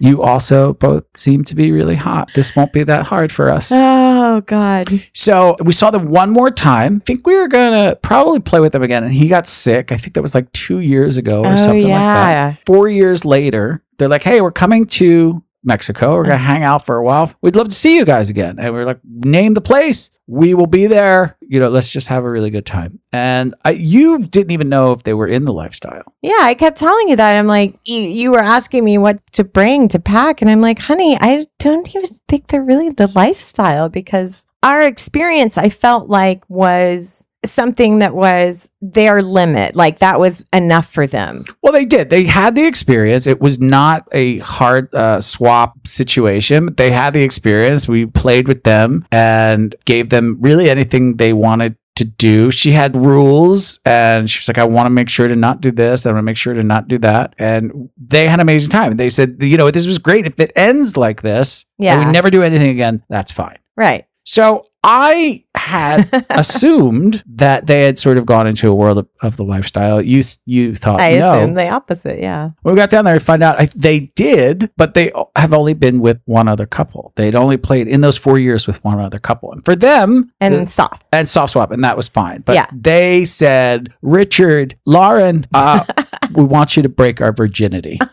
[0.00, 2.28] You also both seem to be really hot.
[2.36, 3.70] This won't be that hard for us.
[3.72, 5.04] Oh God.
[5.12, 7.00] So we saw them one more time.
[7.02, 9.90] I think we were gonna probably play with them again, and he got sick.
[9.90, 12.58] I think that was like two years ago or oh something like that.
[12.64, 16.14] Four years later, they're like, "Hey, we're coming to Mexico.
[16.14, 16.46] We're gonna mm-hmm.
[16.46, 17.32] hang out for a while.
[17.42, 20.10] We'd love to see you guys again." And we are like, "Name the place.
[20.26, 21.36] We will be there.
[21.40, 24.92] You know, let's just have a really good time." And I, you didn't even know
[24.92, 26.12] if they were in the lifestyle.
[26.22, 27.36] Yeah, I kept telling you that.
[27.36, 30.42] I'm like, you, you were asking me what to bring to pack.
[30.42, 35.56] And I'm like, honey, I don't even think they're really the lifestyle because our experience,
[35.56, 39.76] I felt like, was something that was their limit.
[39.76, 41.44] Like that was enough for them.
[41.62, 42.10] Well, they did.
[42.10, 43.26] They had the experience.
[43.26, 46.66] It was not a hard uh, swap situation.
[46.66, 47.88] But they had the experience.
[47.88, 52.50] We played with them and gave them really anything they wanted to do.
[52.50, 55.70] She had rules and she was like, I want to make sure to not do
[55.72, 56.06] this.
[56.06, 57.34] I want to make sure to not do that.
[57.38, 58.96] And they had an amazing time.
[58.96, 60.24] They said, you know, this was great.
[60.24, 61.66] If it ends like this,
[61.96, 63.58] and we never do anything again, that's fine.
[63.76, 64.06] Right.
[64.30, 69.38] So I had assumed that they had sort of gone into a world of, of
[69.38, 70.02] the lifestyle.
[70.02, 71.30] You you thought I no.
[71.40, 72.20] assume the opposite.
[72.20, 72.50] Yeah.
[72.60, 75.72] When we got down there, we find out I, they did, but they have only
[75.72, 77.14] been with one other couple.
[77.16, 80.54] They'd only played in those four years with one other couple, and for them, And
[80.54, 81.04] the- soft.
[81.10, 82.42] and soft swap, and that was fine.
[82.42, 82.66] But Yeah.
[82.70, 85.84] they said, Richard, Lauren, uh,
[86.34, 87.98] we want you to break our virginity.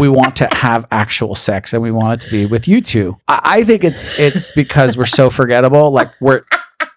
[0.00, 3.18] we want to have actual sex, and we want it to be with you two.
[3.28, 5.90] I, I think it's it's because we're so forgettable.
[5.90, 6.44] Like we're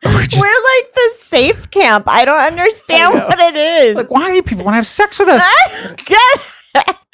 [0.03, 2.05] we're just we're like the safe camp.
[2.07, 3.95] I don't understand I what it is.
[3.95, 5.43] like, why do you people want to have sex with us?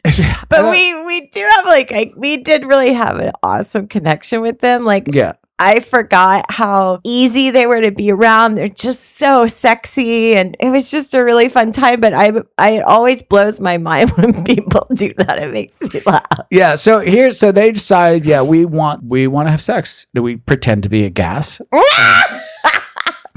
[0.50, 4.84] But we we do have like we did really have an awesome connection with them.
[4.84, 5.34] Like yeah.
[5.64, 8.56] I forgot how easy they were to be around.
[8.56, 12.02] They're just so sexy, and it was just a really fun time.
[12.02, 15.40] But I, I it always blows my mind when people do that.
[15.42, 16.26] It makes me laugh.
[16.52, 20.06] Yeah, so here so they decided, yeah, we want we want to have sex.
[20.14, 21.62] Do we pretend to be a gas?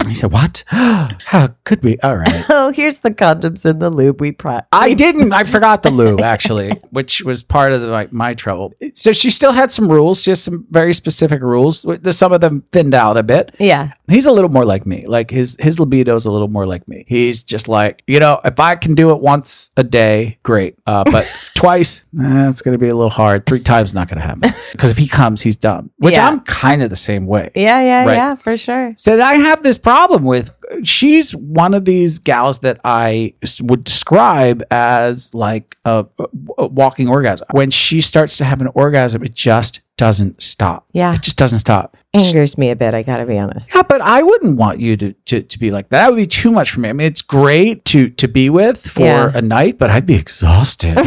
[0.07, 0.63] And he said, "What?
[0.69, 1.99] How could we?
[1.99, 4.61] All right." Oh, here's the condoms and the lube we pro.
[4.73, 5.33] I didn't.
[5.33, 8.73] I forgot the lube actually, which was part of the, my, my trouble.
[8.95, 11.85] So she still had some rules, just some very specific rules.
[12.17, 13.55] Some of them thinned out a bit.
[13.59, 15.05] Yeah, He's a little more like me.
[15.07, 17.05] Like his his libido is a little more like me.
[17.09, 20.79] He's just like you know, if I can do it once a day, great.
[20.87, 23.45] Uh, but twice, eh, it's going to be a little hard.
[23.45, 24.55] Three times, not going to happen.
[24.73, 25.91] Because if he comes, he's done.
[25.99, 26.29] Which Yeah.
[26.29, 27.51] I'm kind of the same way.
[27.55, 28.15] yeah, yeah, Right.
[28.15, 28.93] yeah, for sure.
[28.97, 30.51] So I have this problem with.
[30.85, 36.05] She's one of these gals that I would describe as like a,
[36.59, 37.47] a walking orgasm.
[37.53, 40.87] When she starts to have an orgasm, it just doesn't stop.
[40.93, 41.97] Yeah, It just doesn't stop.
[42.13, 42.93] angers me a bit.
[42.95, 43.75] I gotta be honest.
[43.75, 45.99] Yeah, but I wouldn't want you to, to, to be like that.
[46.05, 46.89] That would be too much for me.
[46.91, 49.31] I mean, it's great to to be with for Yeah.
[49.35, 50.99] a night, but I'd be exhausted.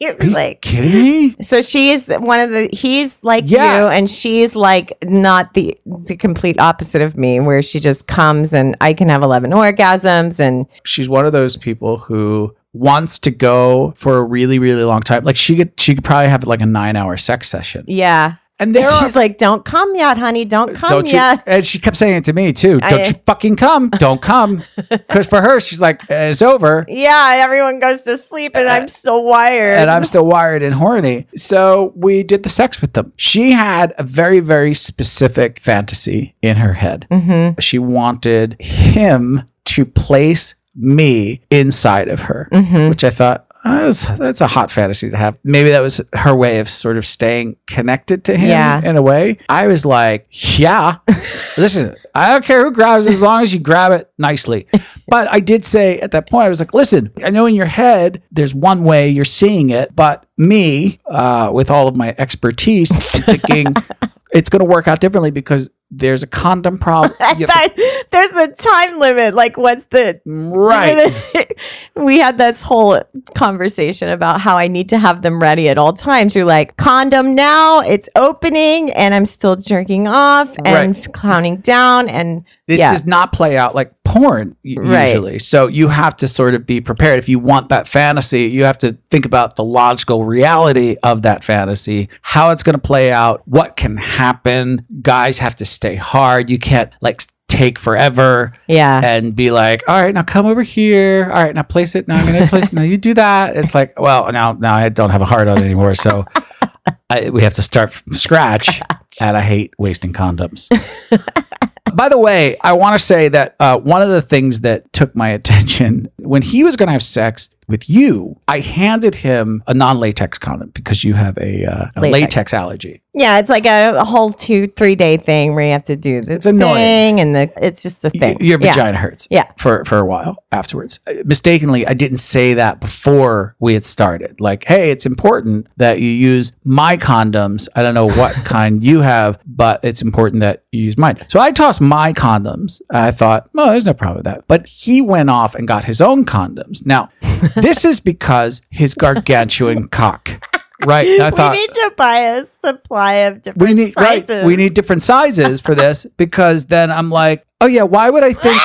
[0.00, 1.36] You're Are you like kidding me?
[1.42, 3.82] So she's one of the he's like Yeah.
[3.82, 8.52] you and she's like not the the complete opposite of me where she just comes
[8.54, 13.30] and I can have 11 orgasms and She's one of those people who wants to
[13.30, 15.24] go for a really really long time.
[15.24, 17.84] Like she could she could probably have like a nine hour sex session.
[17.86, 18.34] yeah.
[18.58, 21.18] And there are, she's like don't come yet honey, don't come don't you?
[21.18, 21.42] yet.
[21.46, 22.80] And she kept saying it to me too.
[22.80, 23.90] Don't you fucking come?
[23.90, 24.62] Don't come.
[24.88, 26.86] Because for her, she's like, "Eh, it's over.
[26.88, 29.74] Yeah, everyone goes to sleep and I'm still wired.
[29.74, 31.26] and I'm still wired and horny.
[31.36, 33.12] So we did the sex with them.
[33.16, 37.06] She had a very, very specific fantasy in her head.
[37.10, 37.60] Mhm.
[37.60, 42.88] She wanted him to place me inside of her, Mhm.
[42.88, 43.45] which I thought.
[43.66, 45.38] "Oh, That's, that's a hot fantasy to have.
[45.44, 48.80] Maybe that was her way of sort of staying connected to him Yeah.
[48.84, 49.38] in a way.
[49.48, 50.26] I was like,
[50.58, 50.96] yeah,
[51.56, 54.66] listen, I don't care who grabs it as long as you grab it nicely.
[55.08, 57.66] But I did say at that point, I was like, listen, I know in your
[57.66, 62.96] head there's one way you're seeing it, but me, uh, with all of my expertise,
[62.98, 63.74] thinking
[64.32, 67.12] it's going to work out differently because there's a condom problem.
[68.10, 69.34] There's a time limit.
[69.34, 71.52] Like, what's the right.
[71.94, 73.00] we had this whole
[73.34, 76.34] conversation about how I need to have them ready at all times.
[76.34, 81.06] You're like, condom now, it's opening, and I'm still jerking off and Right.
[81.14, 82.08] counting down.
[82.08, 82.90] And This Yeah.
[82.90, 85.08] does not play out like porn u- Right.
[85.08, 85.38] usually.
[85.38, 87.18] So you have to sort of be prepared.
[87.18, 91.44] If you want that fantasy, you have to think about the logical reality of that
[91.44, 94.84] fantasy, how it's going to play out, what can happen.
[95.00, 96.50] Guys have to stay hard.
[96.50, 99.00] You can't like take forever Yeah.
[99.04, 101.30] and be like, all right, now come over here.
[101.32, 102.08] All right, now place it.
[102.08, 102.72] Now I'm going to place.
[102.72, 103.56] Now you do that.
[103.56, 105.94] It's like, well, now, now I don't have a heart on anymore.
[105.94, 106.24] So
[107.10, 108.80] I, we have to start from scratch,
[109.20, 110.66] and I hate wasting condoms.
[111.94, 115.14] By the way, I want to say that uh, one of the things that took
[115.14, 119.74] my attention when he was going to have sex with you, I handed him a
[119.74, 122.12] non-latex condom because you have a, uh, a Latex.
[122.22, 122.54] latex.
[122.54, 123.02] allergy.
[123.14, 126.20] Yeah, it's like a, a whole two, three day thing where you have to do
[126.20, 126.74] the It's annoying.
[126.74, 128.36] thing and the it's just the thing.
[128.40, 128.72] Your Yeah.
[128.72, 129.26] vagina hurts.
[129.30, 129.50] Yeah.
[129.56, 131.00] For for a while afterwards.
[131.06, 134.38] Uh, Mistakenly, I didn't say that before we had started.
[134.40, 137.68] Like, hey, it's important that you use my condoms.
[137.74, 141.16] I don't know what kind you have, but it's important that you use mine.
[141.28, 142.82] So I tossed my condoms.
[142.90, 144.44] I thought, well, there's no problem with that.
[144.46, 146.84] But he went off and got his own condoms.
[146.84, 147.08] Now,
[147.56, 150.44] this is because his gargantuan cock.
[150.84, 151.08] Right.
[151.08, 154.28] And I thought we need to buy a supply of different we need sizes.
[154.28, 154.46] right.
[154.46, 158.32] We need different sizes for this because then I'm like, oh yeah, why would I
[158.32, 158.60] think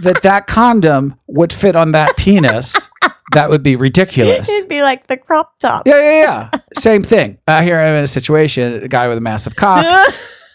[0.00, 2.88] that that condom would fit on that penis?
[3.32, 4.48] That would be ridiculous.
[4.48, 5.86] It'd be like the crop top.
[5.86, 6.50] Yeah, yeah, yeah.
[6.76, 7.38] Same thing.
[7.48, 9.84] Uh, here I'm in a situation, a guy with a massive cock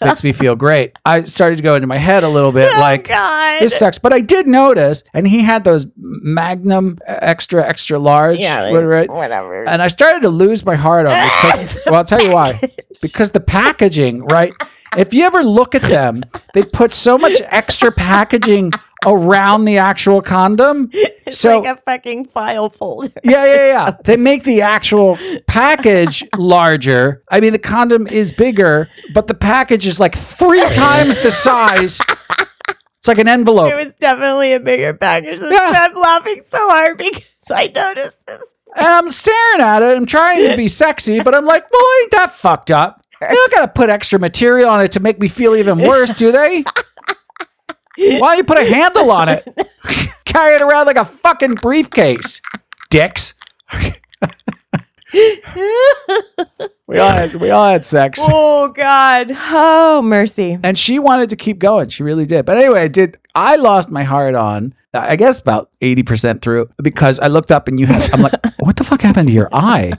[0.02, 0.97] makes me feel great.
[1.06, 3.62] I started to go into my head a little bit, oh, like oh God.
[3.62, 4.00] this sucks.
[4.00, 9.10] But I did notice, and he had those Magnum extra, extra large, yeah, like, right?
[9.10, 9.68] whatever.
[9.68, 12.60] And I started to lose my heart on it because, well, I'll tell you why.
[13.02, 14.52] Because the packaging, right?
[14.97, 16.24] If you ever look at them,
[16.54, 18.74] they put so much extra packaging
[19.06, 20.89] around the actual condom.
[20.93, 23.12] it's so like a fucking file folder.
[23.24, 23.97] yeah, yeah, yeah.
[24.04, 27.24] They make the actual package larger.
[27.30, 32.00] I mean, the condom is bigger, but the package is like three times the size.
[32.97, 33.72] It's like an envelope.
[33.72, 35.39] It was definitely a bigger package.
[35.41, 35.72] Yeah.
[35.74, 38.54] I'm laughing so hard because I noticed this.
[38.76, 39.95] And I'm staring at it.
[39.95, 43.04] I'm trying to be sexy, but I'm like, well, ain't that fucked up?
[43.22, 46.14] They don't got to put extra material on it to make me feel even worse,
[46.14, 46.64] do they?
[48.00, 49.47] Why don't you put a handle on it?
[50.26, 52.41] Carry it around like a fucking briefcase,
[52.89, 53.34] dicks.
[56.88, 58.20] we all had, we all had sex.
[58.62, 59.32] Oh God.
[59.32, 60.60] Oh mercy.
[60.64, 61.89] and she wanted to keep going.
[61.89, 62.45] She really did.
[62.45, 67.20] But anyway, I did I lost my heart on I guess about 80% through because
[67.20, 69.93] I looked up and you had I'm like, what the fuck happened to your eye?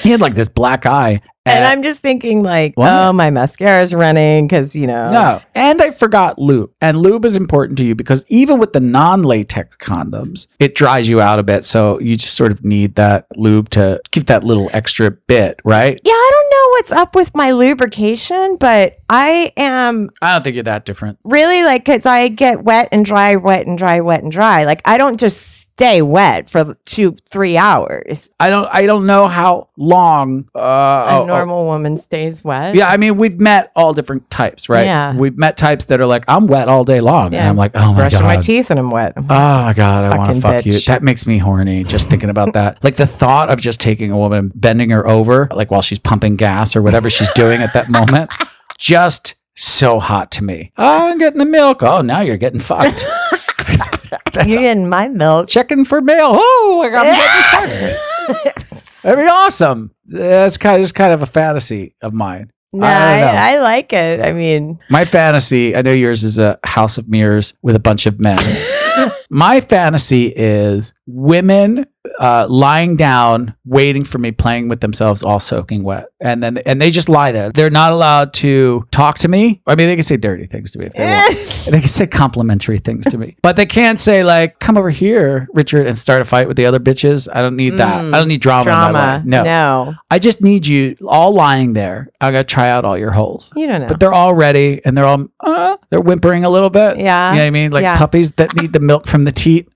[0.00, 1.20] He had like this black eye.
[1.48, 2.92] And I'm just thinking like, What?
[2.92, 5.10] oh, my mascara's running because you know.
[5.10, 6.70] no, and I forgot lube.
[6.80, 11.20] And lube is important to you because even with the non-latex condoms, it dries you
[11.20, 11.64] out a bit.
[11.64, 16.00] So you just sort of need that lube to give that little extra bit, right?
[16.04, 20.54] Yeah, I don't know what's up with my lubrication, but I am I don't think
[20.54, 21.18] you're that different.
[21.24, 24.64] really like because I get wet and dry, wet and dry, wet and dry.
[24.64, 28.28] Like I don't just stay wet for two, three hours.
[28.38, 28.68] I don't.
[28.72, 30.48] I don't know how long.
[30.54, 30.62] Uh, A
[31.20, 32.74] oh, oh, normal woman stays wet.
[32.74, 34.84] Yeah, I mean, we've met all different types, right?
[34.84, 35.16] Yeah.
[35.16, 37.34] We've met types that are like, I'm wet all day long.
[37.34, 37.96] And I'm like, oh my god.
[37.96, 38.26] brushing God.
[38.26, 39.14] my teeth and I'm wet.
[39.16, 40.80] Oh my God, I want to Fucking fuck you.
[40.80, 42.82] That makes me horny just thinking about that.
[42.84, 46.36] Like the thought of just taking a woman, bending her over, like while she's pumping
[46.36, 48.30] gas or whatever she's doing at that moment,
[48.78, 50.72] just so hot to me.
[50.78, 51.82] Oh, I'm getting the milk.
[51.82, 53.04] Oh, now you're getting fucked.
[54.32, 55.48] That's You're in my milk.
[55.48, 56.30] checking for mail.
[56.32, 57.96] Oh, I got getting
[58.54, 58.64] fucked.
[59.08, 59.94] That'd be awesome.
[60.04, 62.50] That's kind of just kind of a fantasy of mine.
[62.74, 63.54] Nah, I I.
[63.54, 64.20] I like it.
[64.20, 68.04] I mean, My fantasy, I know yours is a house of mirrors with a bunch
[68.04, 68.38] of men.
[69.30, 71.86] My fantasy is women
[72.20, 76.80] uh, lying down, waiting for me, playing with themselves, all soaking wet, and then and
[76.80, 77.50] they just lie there.
[77.50, 79.60] They're not allowed to talk to me.
[79.66, 81.54] I mean, they can say dirty things to me if they want.
[81.68, 85.48] They can say complimentary things to me, but they can't say like, "Come over here,
[85.52, 87.28] Richard," and start a fight with the other bitches.
[87.30, 88.02] I don't need that.
[88.02, 88.64] Mm, I don't need drama.
[88.64, 89.22] Drama.
[89.26, 89.42] No.
[89.42, 92.08] no, I just need you all lying there.
[92.22, 93.52] I gotta try out all your holes.
[93.54, 93.86] you don't know.
[93.88, 96.98] But they're all ready and they're all uh, they're whimpering a little bit.
[96.98, 97.32] Yeah.
[97.32, 97.70] You know what I mean?
[97.70, 97.98] Like Yeah.
[97.98, 99.68] puppies that need the milk from the teat.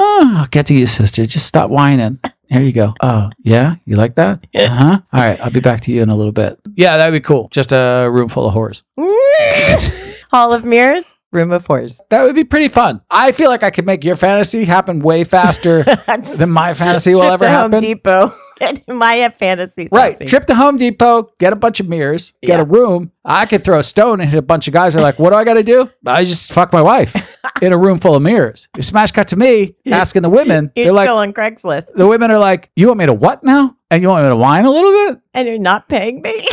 [0.00, 1.26] I'll get to you, sister.
[1.26, 2.18] Just stop whining.
[2.48, 2.94] Here you go.
[3.02, 3.76] Oh, yeah?
[3.84, 4.46] You like that?
[4.54, 5.00] Uh huh.
[5.12, 5.38] All right.
[5.38, 6.58] I'll be back to you in a little bit.
[6.74, 7.48] Yeah, that'd be cool.
[7.50, 8.82] Just a room full of whores.
[10.30, 12.00] Hall of Mirrors, Room of Horrors.
[12.10, 13.02] That would be pretty fun.
[13.10, 15.82] I feel like I could make your fantasy happen way faster
[16.36, 17.72] than my fantasy will Trip ever to happen.
[17.72, 18.34] Home Depot.
[18.88, 19.88] my fantasy.
[19.92, 20.12] Right.
[20.14, 20.28] something.
[20.28, 22.62] Trip to Home Depot, get a bunch of mirrors, get Yeah.
[22.62, 23.12] a room.
[23.24, 24.94] I could throw a stone and hit a bunch of guys.
[24.94, 25.90] They're like, what do I got to do?
[26.06, 27.14] I just fuck my wife
[27.62, 28.68] in a room full of mirrors.
[28.74, 30.72] You smash cut to me asking the women.
[30.74, 33.76] You're they're like, on Craigslist, the women are like, you want me to what now?
[33.90, 35.20] And you want me to whine a little bit?
[35.34, 36.46] and you're not paying me.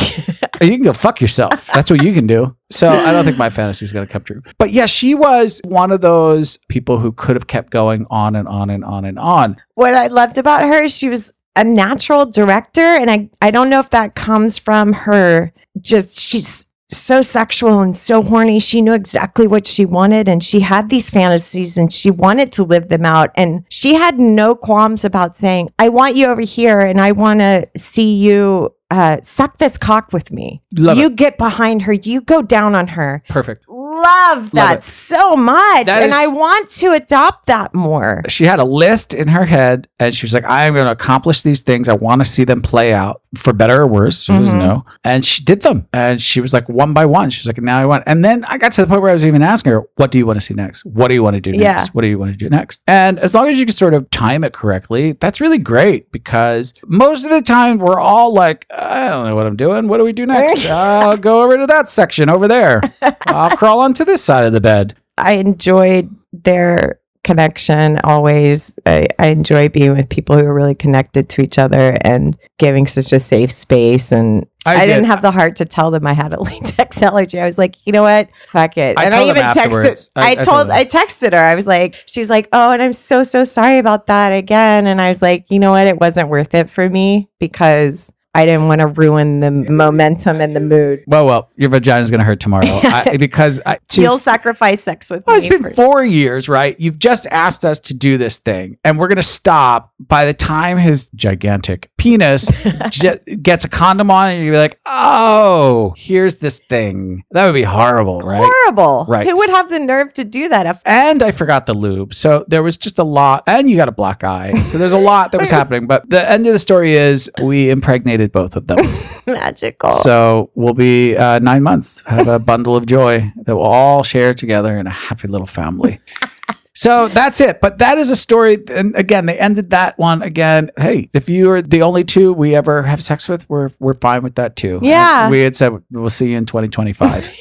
[0.60, 1.66] You can go fuck yourself.
[1.66, 2.56] That's what you can do.
[2.70, 4.42] So I don't think my fantasy is going to come true.
[4.58, 8.48] But yeah, she was one of those people who could have kept going on and
[8.48, 9.56] on and on and on.
[9.74, 12.80] what I loved about her is she was a natural director.
[12.80, 17.96] And I, I don't know if that comes from her just, she's so sexual and
[17.96, 18.60] so horny.
[18.60, 22.64] She knew exactly what she wanted and she had these fantasies and she wanted to
[22.64, 23.30] live them out.
[23.34, 27.40] And she had no qualms about saying, I want you over here and I want
[27.40, 30.62] to see you uh, suck this cock with me.
[30.76, 33.22] Love you get behind her, you go down on her.
[33.28, 33.64] Perfect.
[33.86, 34.82] Love that it.
[34.82, 35.86] so much.
[35.86, 38.22] That and is- I want to adopt that more.
[38.28, 40.90] She had a list in her head and she was like, I am going to
[40.92, 41.88] accomplish these things.
[41.88, 44.22] I want to see them play out for better or worse.
[44.24, 44.66] She doesn't Mhm.
[44.66, 44.84] know.
[45.04, 45.86] And she did them.
[45.92, 47.30] And she was like, one by one.
[47.30, 48.02] She's like, now I want.
[48.06, 50.18] And then I got to the point where I was even asking her, what do
[50.18, 50.84] you want to see next?
[50.84, 51.62] What do you want to do next?
[51.62, 51.86] Yeah.
[51.92, 52.80] What do you want to do next?
[52.86, 56.74] And as long as you can sort of time it correctly, that's really great because
[56.86, 59.88] most of the time we're all like, I don't know what I'm doing.
[59.88, 60.66] What do we do next?
[60.70, 62.80] I'll go over to that section over there.
[63.28, 64.96] I'll crawl onto this side of the bed.
[65.18, 68.78] I enjoyed their connection always.
[68.86, 72.86] I, I enjoy being with people who are really connected to each other and giving
[72.86, 74.12] such a safe space.
[74.12, 74.94] And I I, did.
[74.94, 77.40] didn't have the heart to tell them I had a latex allergy.
[77.40, 78.28] I was like, you know what?
[78.46, 78.96] Fuck it.
[78.96, 80.08] I and I even texted.
[80.14, 80.70] I- I, told.
[80.70, 81.38] I texted her.
[81.38, 84.86] I was like, she's like, oh, and I'm so so sorry about that again.
[84.86, 85.88] And I was like, you know what?
[85.88, 90.54] It wasn't worth it for me because I didn't want to ruin the momentum and
[90.54, 91.02] the mood.
[91.06, 95.08] Well, well, your vagina's going to hurt tomorrow I, because I, You'll she's- sacrifice sex
[95.10, 95.38] with Well, me.
[95.38, 96.78] it's been for- four years, right?
[96.78, 100.34] You've just asked us to do this thing, and we're going to stop by the
[100.34, 102.50] time his gigantic penis
[102.90, 107.24] j- gets a condom on, and you're like, oh, here's this thing.
[107.30, 108.42] That would be horrible, right?
[108.44, 109.06] horrible.
[109.08, 109.26] Right.
[109.26, 110.66] Who would have the nerve to do that?
[110.66, 112.12] If- And I forgot the lube.
[112.14, 114.54] So there was just a lot, and you got a black eye.
[114.60, 115.86] So there's a lot that was happening.
[115.86, 118.78] But the end of the story is we impregnated both of them.
[119.26, 119.92] Magical.
[119.92, 124.34] So we'll be uh, nine months, have a bundle of joy that we'll all share
[124.34, 126.00] together in a happy little family.
[126.78, 127.62] So that's it.
[127.62, 128.58] But that is a story.
[128.68, 130.70] And again, they ended that one again.
[130.76, 134.22] Hey, if you are the only two we ever have sex with, we're we're fine
[134.22, 134.80] with that too.
[134.82, 135.22] Yeah.
[135.22, 137.32] And we had said we'll see you in 2025.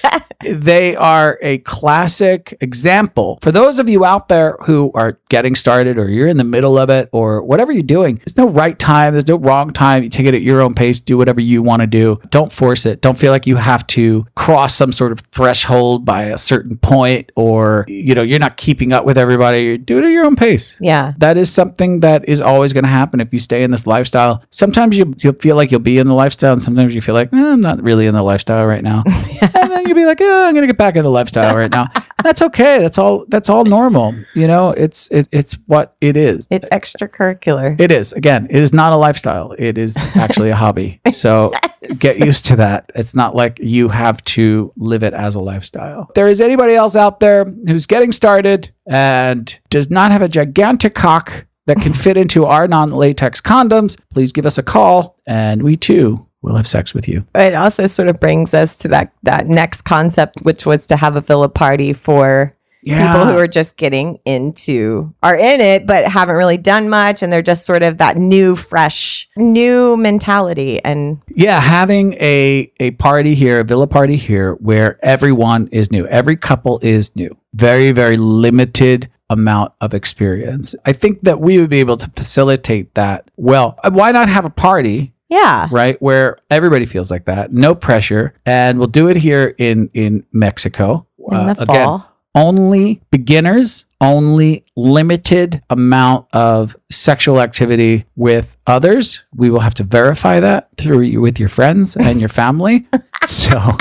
[0.43, 5.97] They are a classic example for those of you out there who are getting started
[5.97, 8.15] or you're in the middle of it or whatever you're doing.
[8.15, 10.03] There's no right time, there's no wrong time.
[10.03, 12.19] You take it at your own pace, do whatever you want to do.
[12.29, 13.01] Don't force it.
[13.01, 17.31] Don't feel like you have to cross some sort of threshold by a certain point
[17.35, 19.63] or you know, you're not keeping up with everybody.
[19.63, 20.77] You do it at your own pace.
[20.81, 21.13] yeah.
[21.17, 24.43] That is something that is always going to happen if you stay in this lifestyle.
[24.49, 27.33] Sometimes you, you'll feel like you'll be in the lifestyle, and sometimes you feel like,
[27.33, 29.03] eh, I'm not really in the lifestyle right now.
[29.85, 31.85] then you'll be like, oh, I'm going to get back in the lifestyle right now.
[32.23, 32.79] That's okay.
[32.79, 33.25] That's all.
[33.27, 34.15] That's all normal.
[34.33, 36.47] You know, it's it, it's what it is.
[36.49, 37.79] It's extracurricular.
[37.79, 38.13] It is.
[38.13, 39.53] Again, it is not a lifestyle.
[39.59, 41.01] It is actually a hobby.
[41.15, 41.53] So
[41.99, 42.91] get used to that.
[42.93, 46.07] It's not like you have to live it as a lifestyle.
[46.09, 50.27] If there is anybody else out there who's getting started and does not have a
[50.27, 55.17] gigantic cock that can fit into our non latex condoms, please give us a call
[55.25, 57.25] and we too will have sex with you.
[57.35, 61.15] it also sort of brings us to that that next concept, which was to have
[61.15, 62.53] a villa party for
[62.85, 67.33] people who are just getting into are in it but haven't really done much and
[67.33, 73.33] they're just sort of that new fresh new mentality and Yeah, having a a party
[73.33, 77.35] here, a villa party here, where everyone is new, every couple is new.
[77.55, 80.75] Very very limited amount of experience.
[80.85, 83.27] I think that we would be able to facilitate that.
[83.35, 88.33] Well, why not have a party yeah right where everybody feels like that, no pressure,
[88.45, 91.05] and we'll do it here in in Mexico.
[91.17, 99.23] in the Uh, fall only beginners, only limited amount of sexual activity with others.
[99.33, 102.87] We will have to verify that through you with your friends and your family.
[103.25, 103.77] so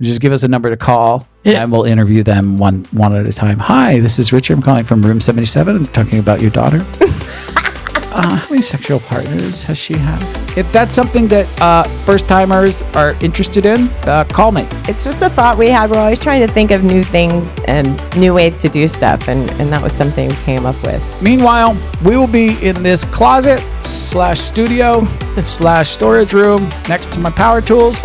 [0.00, 3.32] just give us a number to call and we'll interview them one one at a
[3.32, 3.58] time.
[3.58, 4.52] Hi, this is Richard.
[4.54, 5.74] I'm calling from room 77.
[5.76, 6.86] I'm talking about your daughter.
[8.10, 10.20] Uh, how many sexual partners has she had?
[10.56, 14.66] If that's something that uh, first timers are interested in, uh, call me.
[14.88, 18.00] it's just a thought we had we're always trying to think of new things and
[18.16, 21.76] new ways to do stuff and and that was something we came up with Meanwhile,
[22.04, 25.04] we will be in this closet slash studio
[25.46, 28.00] slash storage room next to my power tools.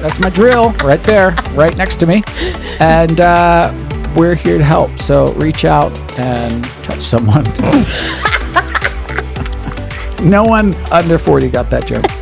[0.00, 2.22] That's my drill right there, right next to me.
[2.80, 3.72] And uh,
[4.16, 4.98] we're here to help.
[4.98, 7.44] So reach out and touch someone.
[10.22, 12.04] no one under 40 got that joke.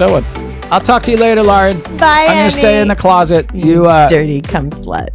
[0.00, 0.24] No one.
[0.72, 1.80] I'll talk to you later, Lauren.
[1.98, 3.48] bye I'm going to stay in the closet.
[3.54, 5.10] You, uh, dirty cum slut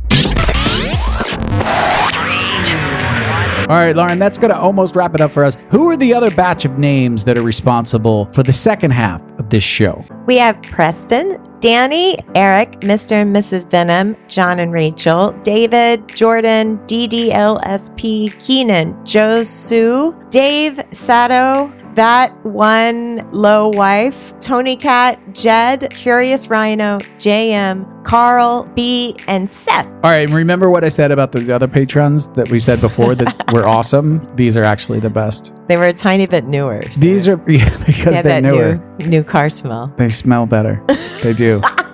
[3.69, 5.55] All right, Lauren, that's going to almost wrap it up for us.
[5.69, 9.28] Who are the other batch of names that are responsible for the second half of
[9.49, 10.03] this show.
[10.25, 13.13] We have Preston, Danny, Eric, Mr.
[13.13, 13.69] and Mrs.
[13.69, 23.67] Venom, John and Rachel, David, Jordan, DDLSP, Keenan, Joe Sue, Dave, Sato, that one low
[23.67, 29.85] wife, Tony Cat, Jed, Curious Rhino, JM, Carl, B, and Seth.
[30.01, 33.51] All right, remember what I said about those other patrons that we said before that
[33.53, 34.25] were awesome?
[34.37, 35.51] These are actually the best.
[35.67, 36.81] They were a tiny bit newer.
[36.83, 38.77] so These are yeah, because they're newer.
[38.99, 39.93] new, new car smell.
[39.97, 40.81] They smell better.
[41.21, 41.61] They do.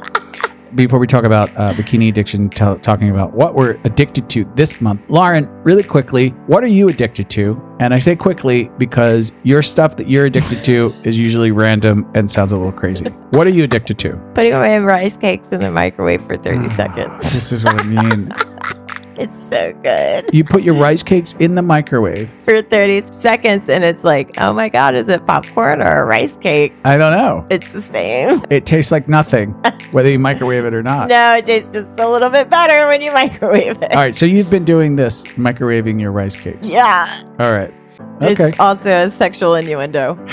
[0.76, 4.82] Before we talk about uh, bikini addiction, t- talking about what we're addicted to this
[4.82, 7.62] month, Lauren, really quickly, what are you addicted to?
[7.80, 12.30] And I say quickly because your stuff that you're addicted to is usually random and
[12.30, 13.06] sounds a little crazy.
[13.32, 14.18] What are you addicted to?
[14.36, 17.24] Putting my rice cakes in the microwave for 30 seconds.
[17.24, 18.32] This is what I mean.
[19.18, 20.34] It's so good.
[20.34, 22.30] You put your rice cakes in the microwave.
[22.44, 26.38] For 30 seconds, and it's like, oh my God, is it popcorn or a rice
[26.38, 26.74] cake?
[26.84, 27.46] I don't know.
[27.50, 28.44] It's the same.
[28.56, 29.52] It tastes like nothing,
[29.92, 31.10] whether you microwave it or not.
[31.10, 33.92] No, it tastes just a little bit better when you microwave it.
[33.92, 36.68] All right, so you've been doing this, microwaving your rice cakes.
[36.68, 37.08] Yeah.
[37.40, 37.74] All right.
[38.22, 38.50] Okay.
[38.50, 40.18] It's also a sexual innuendo.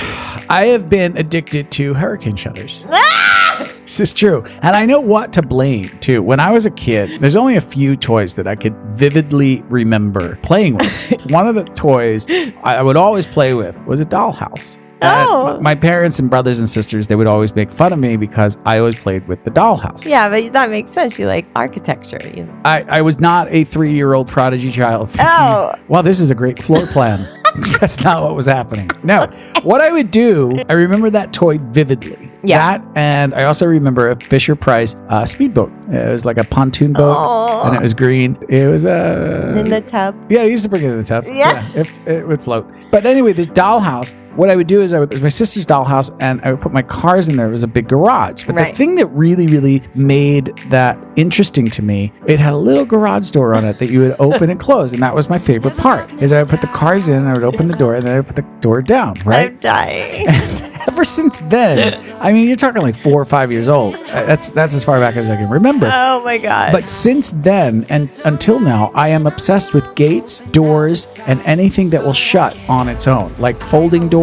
[0.49, 2.85] I have been addicted to hurricane shutters.
[3.55, 3.71] Ah!
[3.83, 4.43] This is true.
[4.63, 6.23] And I know what to blame too.
[6.23, 10.37] When I was a kid, there's only a few toys that I could vividly remember
[10.37, 11.21] playing with.
[11.31, 12.27] One of the toys
[12.63, 14.79] I would always play with was a dollhouse.
[15.03, 15.59] And Oh.
[15.61, 18.79] my parents and brothers and sisters, they would always make fun of me because I
[18.79, 20.05] always played with the dollhouse.
[20.05, 21.19] Yeah, but that makes sense.
[21.19, 22.21] You like architecture.
[22.35, 22.61] You know.
[22.65, 25.11] I, I was not a three year old prodigy child.
[25.19, 25.75] Oh.
[25.89, 27.27] Well, this is a great floor plan.
[27.81, 28.89] That's not what was happening.
[29.03, 29.27] No.
[29.63, 32.31] What I would do, I remember that toy vividly.
[32.43, 32.79] Yeah.
[32.79, 35.71] That, and I also remember a Fisher Price uh, speedboat.
[35.89, 37.63] It was like a pontoon boat, Oh.
[37.67, 38.39] and it was green.
[38.49, 39.53] It was a.
[39.57, 40.15] In the tub.
[40.31, 41.25] yeah, I used to bring it in the tub.
[41.27, 41.69] Yeah.
[41.77, 42.67] if it would float.
[42.91, 44.15] But anyway, this dollhouse.
[44.37, 46.61] What I would do is I would, it was my sister's dollhouse, and I would
[46.61, 47.49] put my cars in there.
[47.49, 48.47] It was a big garage.
[48.47, 52.85] But the thing that really, really made that interesting to me, it had a little
[52.85, 55.77] garage door on it that you would open and close, and that was my favorite
[55.77, 56.11] part.
[56.23, 58.21] Is I would put the cars in, I would open the door, and then I
[58.21, 59.15] would put the door down.
[59.25, 59.51] Right.
[59.51, 60.27] I'm dying.
[60.89, 63.95] Ever since then, I mean, you're talking like four or five years old.
[63.95, 65.89] Uh, That's that's as far back as I can remember.
[65.91, 66.73] oh my God.
[66.73, 72.03] But since then and until now, I am obsessed with gates, doors, and anything that
[72.05, 74.22] will shut on its own, like folding doors.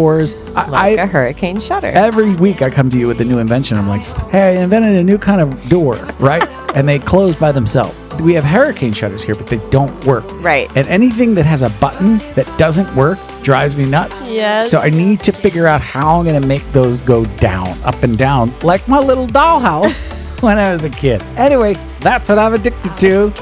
[0.56, 1.88] I, like I a hurricane shutter.
[1.88, 3.78] every week I come to you with a new invention.
[3.78, 6.48] I'm like, hey, I invented a new kind of door, right?
[6.76, 8.02] and they close by themselves.
[8.22, 10.26] We have hurricane shutters here, but they don't work.
[10.42, 10.70] Right.
[10.76, 14.22] And anything that has a button that doesn't work drives me nuts.
[14.22, 14.70] Yes.
[14.70, 18.04] So I need to figure out how I'm going to make those go down, up
[18.04, 21.24] and down, like my little dollhouse when I was a kid.
[21.38, 23.34] Anyway, that's what I'm addicted to.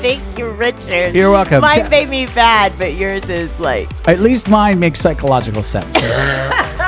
[0.00, 1.14] Thank you, Richard.
[1.14, 1.60] You're welcome.
[1.60, 5.94] Mine Ta- made me bad, but yours is like At least mine makes psychological sense.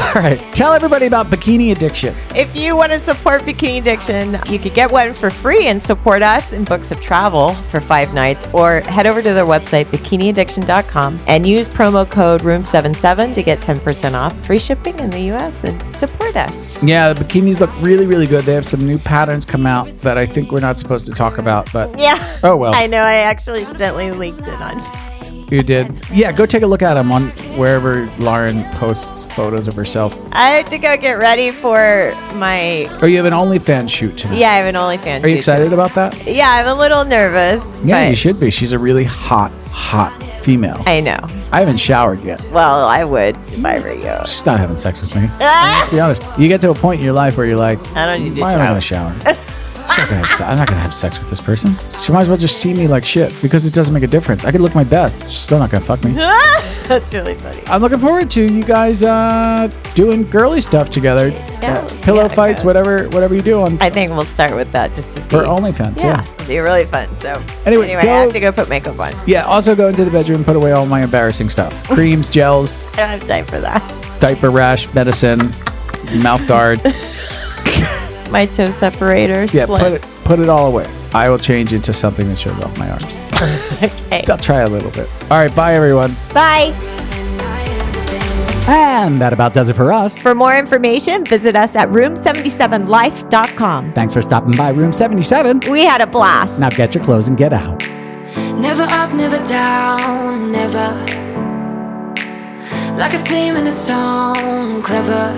[0.14, 0.40] All right.
[0.54, 2.14] Tell everybody about bikini addiction.
[2.34, 6.22] If you want to support Bikini Addiction, you could get one for free and support
[6.22, 11.18] us in books of travel for five nights, or head over to their website, bikiniaddiction.com,
[11.28, 15.94] and use promo code ROOM77 to get 10% off free shipping in the US and
[15.94, 16.82] support us.
[16.82, 18.44] Yeah, the bikinis look really, really good.
[18.44, 21.38] They have some new patterns come out that I think we're not supposed to talk
[21.38, 22.38] about, but Yeah.
[22.42, 22.72] Oh, well.
[22.74, 23.02] I know.
[23.02, 25.29] I actually gently linked it on Facebook.
[25.50, 25.90] You did.
[26.10, 30.18] Yeah, go take a look at them on wherever Lauren posts photos of herself.
[30.32, 32.86] I have to go get ready for my.
[33.02, 34.38] Oh, you have an OnlyFans shoot tonight.
[34.38, 35.16] Yeah, I have an OnlyFans.
[35.18, 35.24] Shoot.
[35.24, 36.26] Are you excited about that?
[36.26, 37.80] Yeah, I'm a little nervous.
[37.84, 38.50] Yeah, you should be.
[38.50, 40.82] She's a really hot, hot female.
[40.86, 41.18] I know.
[41.52, 42.44] I haven't showered yet.
[42.50, 44.26] Well, I would if I were you.
[44.26, 45.22] She's not having sex with me.
[45.40, 45.78] Ah!
[45.80, 46.22] Let's be honest.
[46.38, 48.44] You get to a point in your life where you're like, I don't need to
[48.44, 49.16] am I to shower?
[49.90, 51.74] She's not gonna have I'm not going to have sex with this person.
[52.04, 54.44] She might as well just see me like shit because it doesn't make a difference.
[54.44, 55.22] I could look my best.
[55.24, 56.12] She's still not going to fuck me.
[56.90, 57.62] That's really funny.
[57.66, 61.28] I'm looking forward to you guys uh, doing girly stuff together.
[61.28, 64.54] Yeah, Uh, we'll pillow how fights, whatever, whatever you do on I think we'll start
[64.56, 65.98] with that just to be, for OnlyFans.
[65.98, 66.32] yeah, Yeah.
[66.34, 67.14] it'll be really fun.
[67.16, 69.12] So Anyway, anyway, go- I have to go put makeup on.
[69.26, 69.44] Yeah.
[69.44, 73.08] Also, go into the bedroom, put away all my embarrassing stuff: creams, gels, I don't
[73.08, 73.82] have time for that.
[74.20, 75.38] diaper rash, medicine,
[76.22, 76.80] mouth guard.
[78.30, 79.80] My toe separator Yeah, split.
[79.82, 80.86] put it put it all away.
[81.12, 83.16] I will change into something that shows off my arms.
[83.82, 84.24] Okay.
[84.28, 85.08] I'll try a little bit.
[85.30, 86.14] All right, bye everyone.
[86.34, 86.74] Bye.
[88.68, 90.16] And that about does it for us.
[90.18, 93.92] For more information, visit us at room77life.com.
[93.94, 95.60] Thanks for stopping by Room 77.
[95.70, 96.60] We had a blast.
[96.60, 97.82] Now get your clothes and get out.
[98.60, 100.92] Never up, never down, never.
[102.98, 105.34] Like a theme in a song, clever.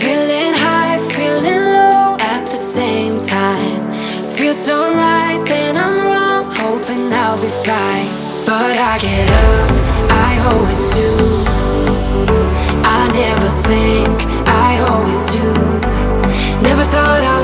[0.00, 3.90] Feeling high, feeling low at the same time.
[4.36, 8.08] Feel so right, then I'm wrong, hoping I'll be fine.
[8.46, 9.70] But I get up,
[10.26, 11.10] I always do.
[12.84, 14.14] I never think,
[14.46, 15.48] I always do.
[16.62, 17.37] Never thought I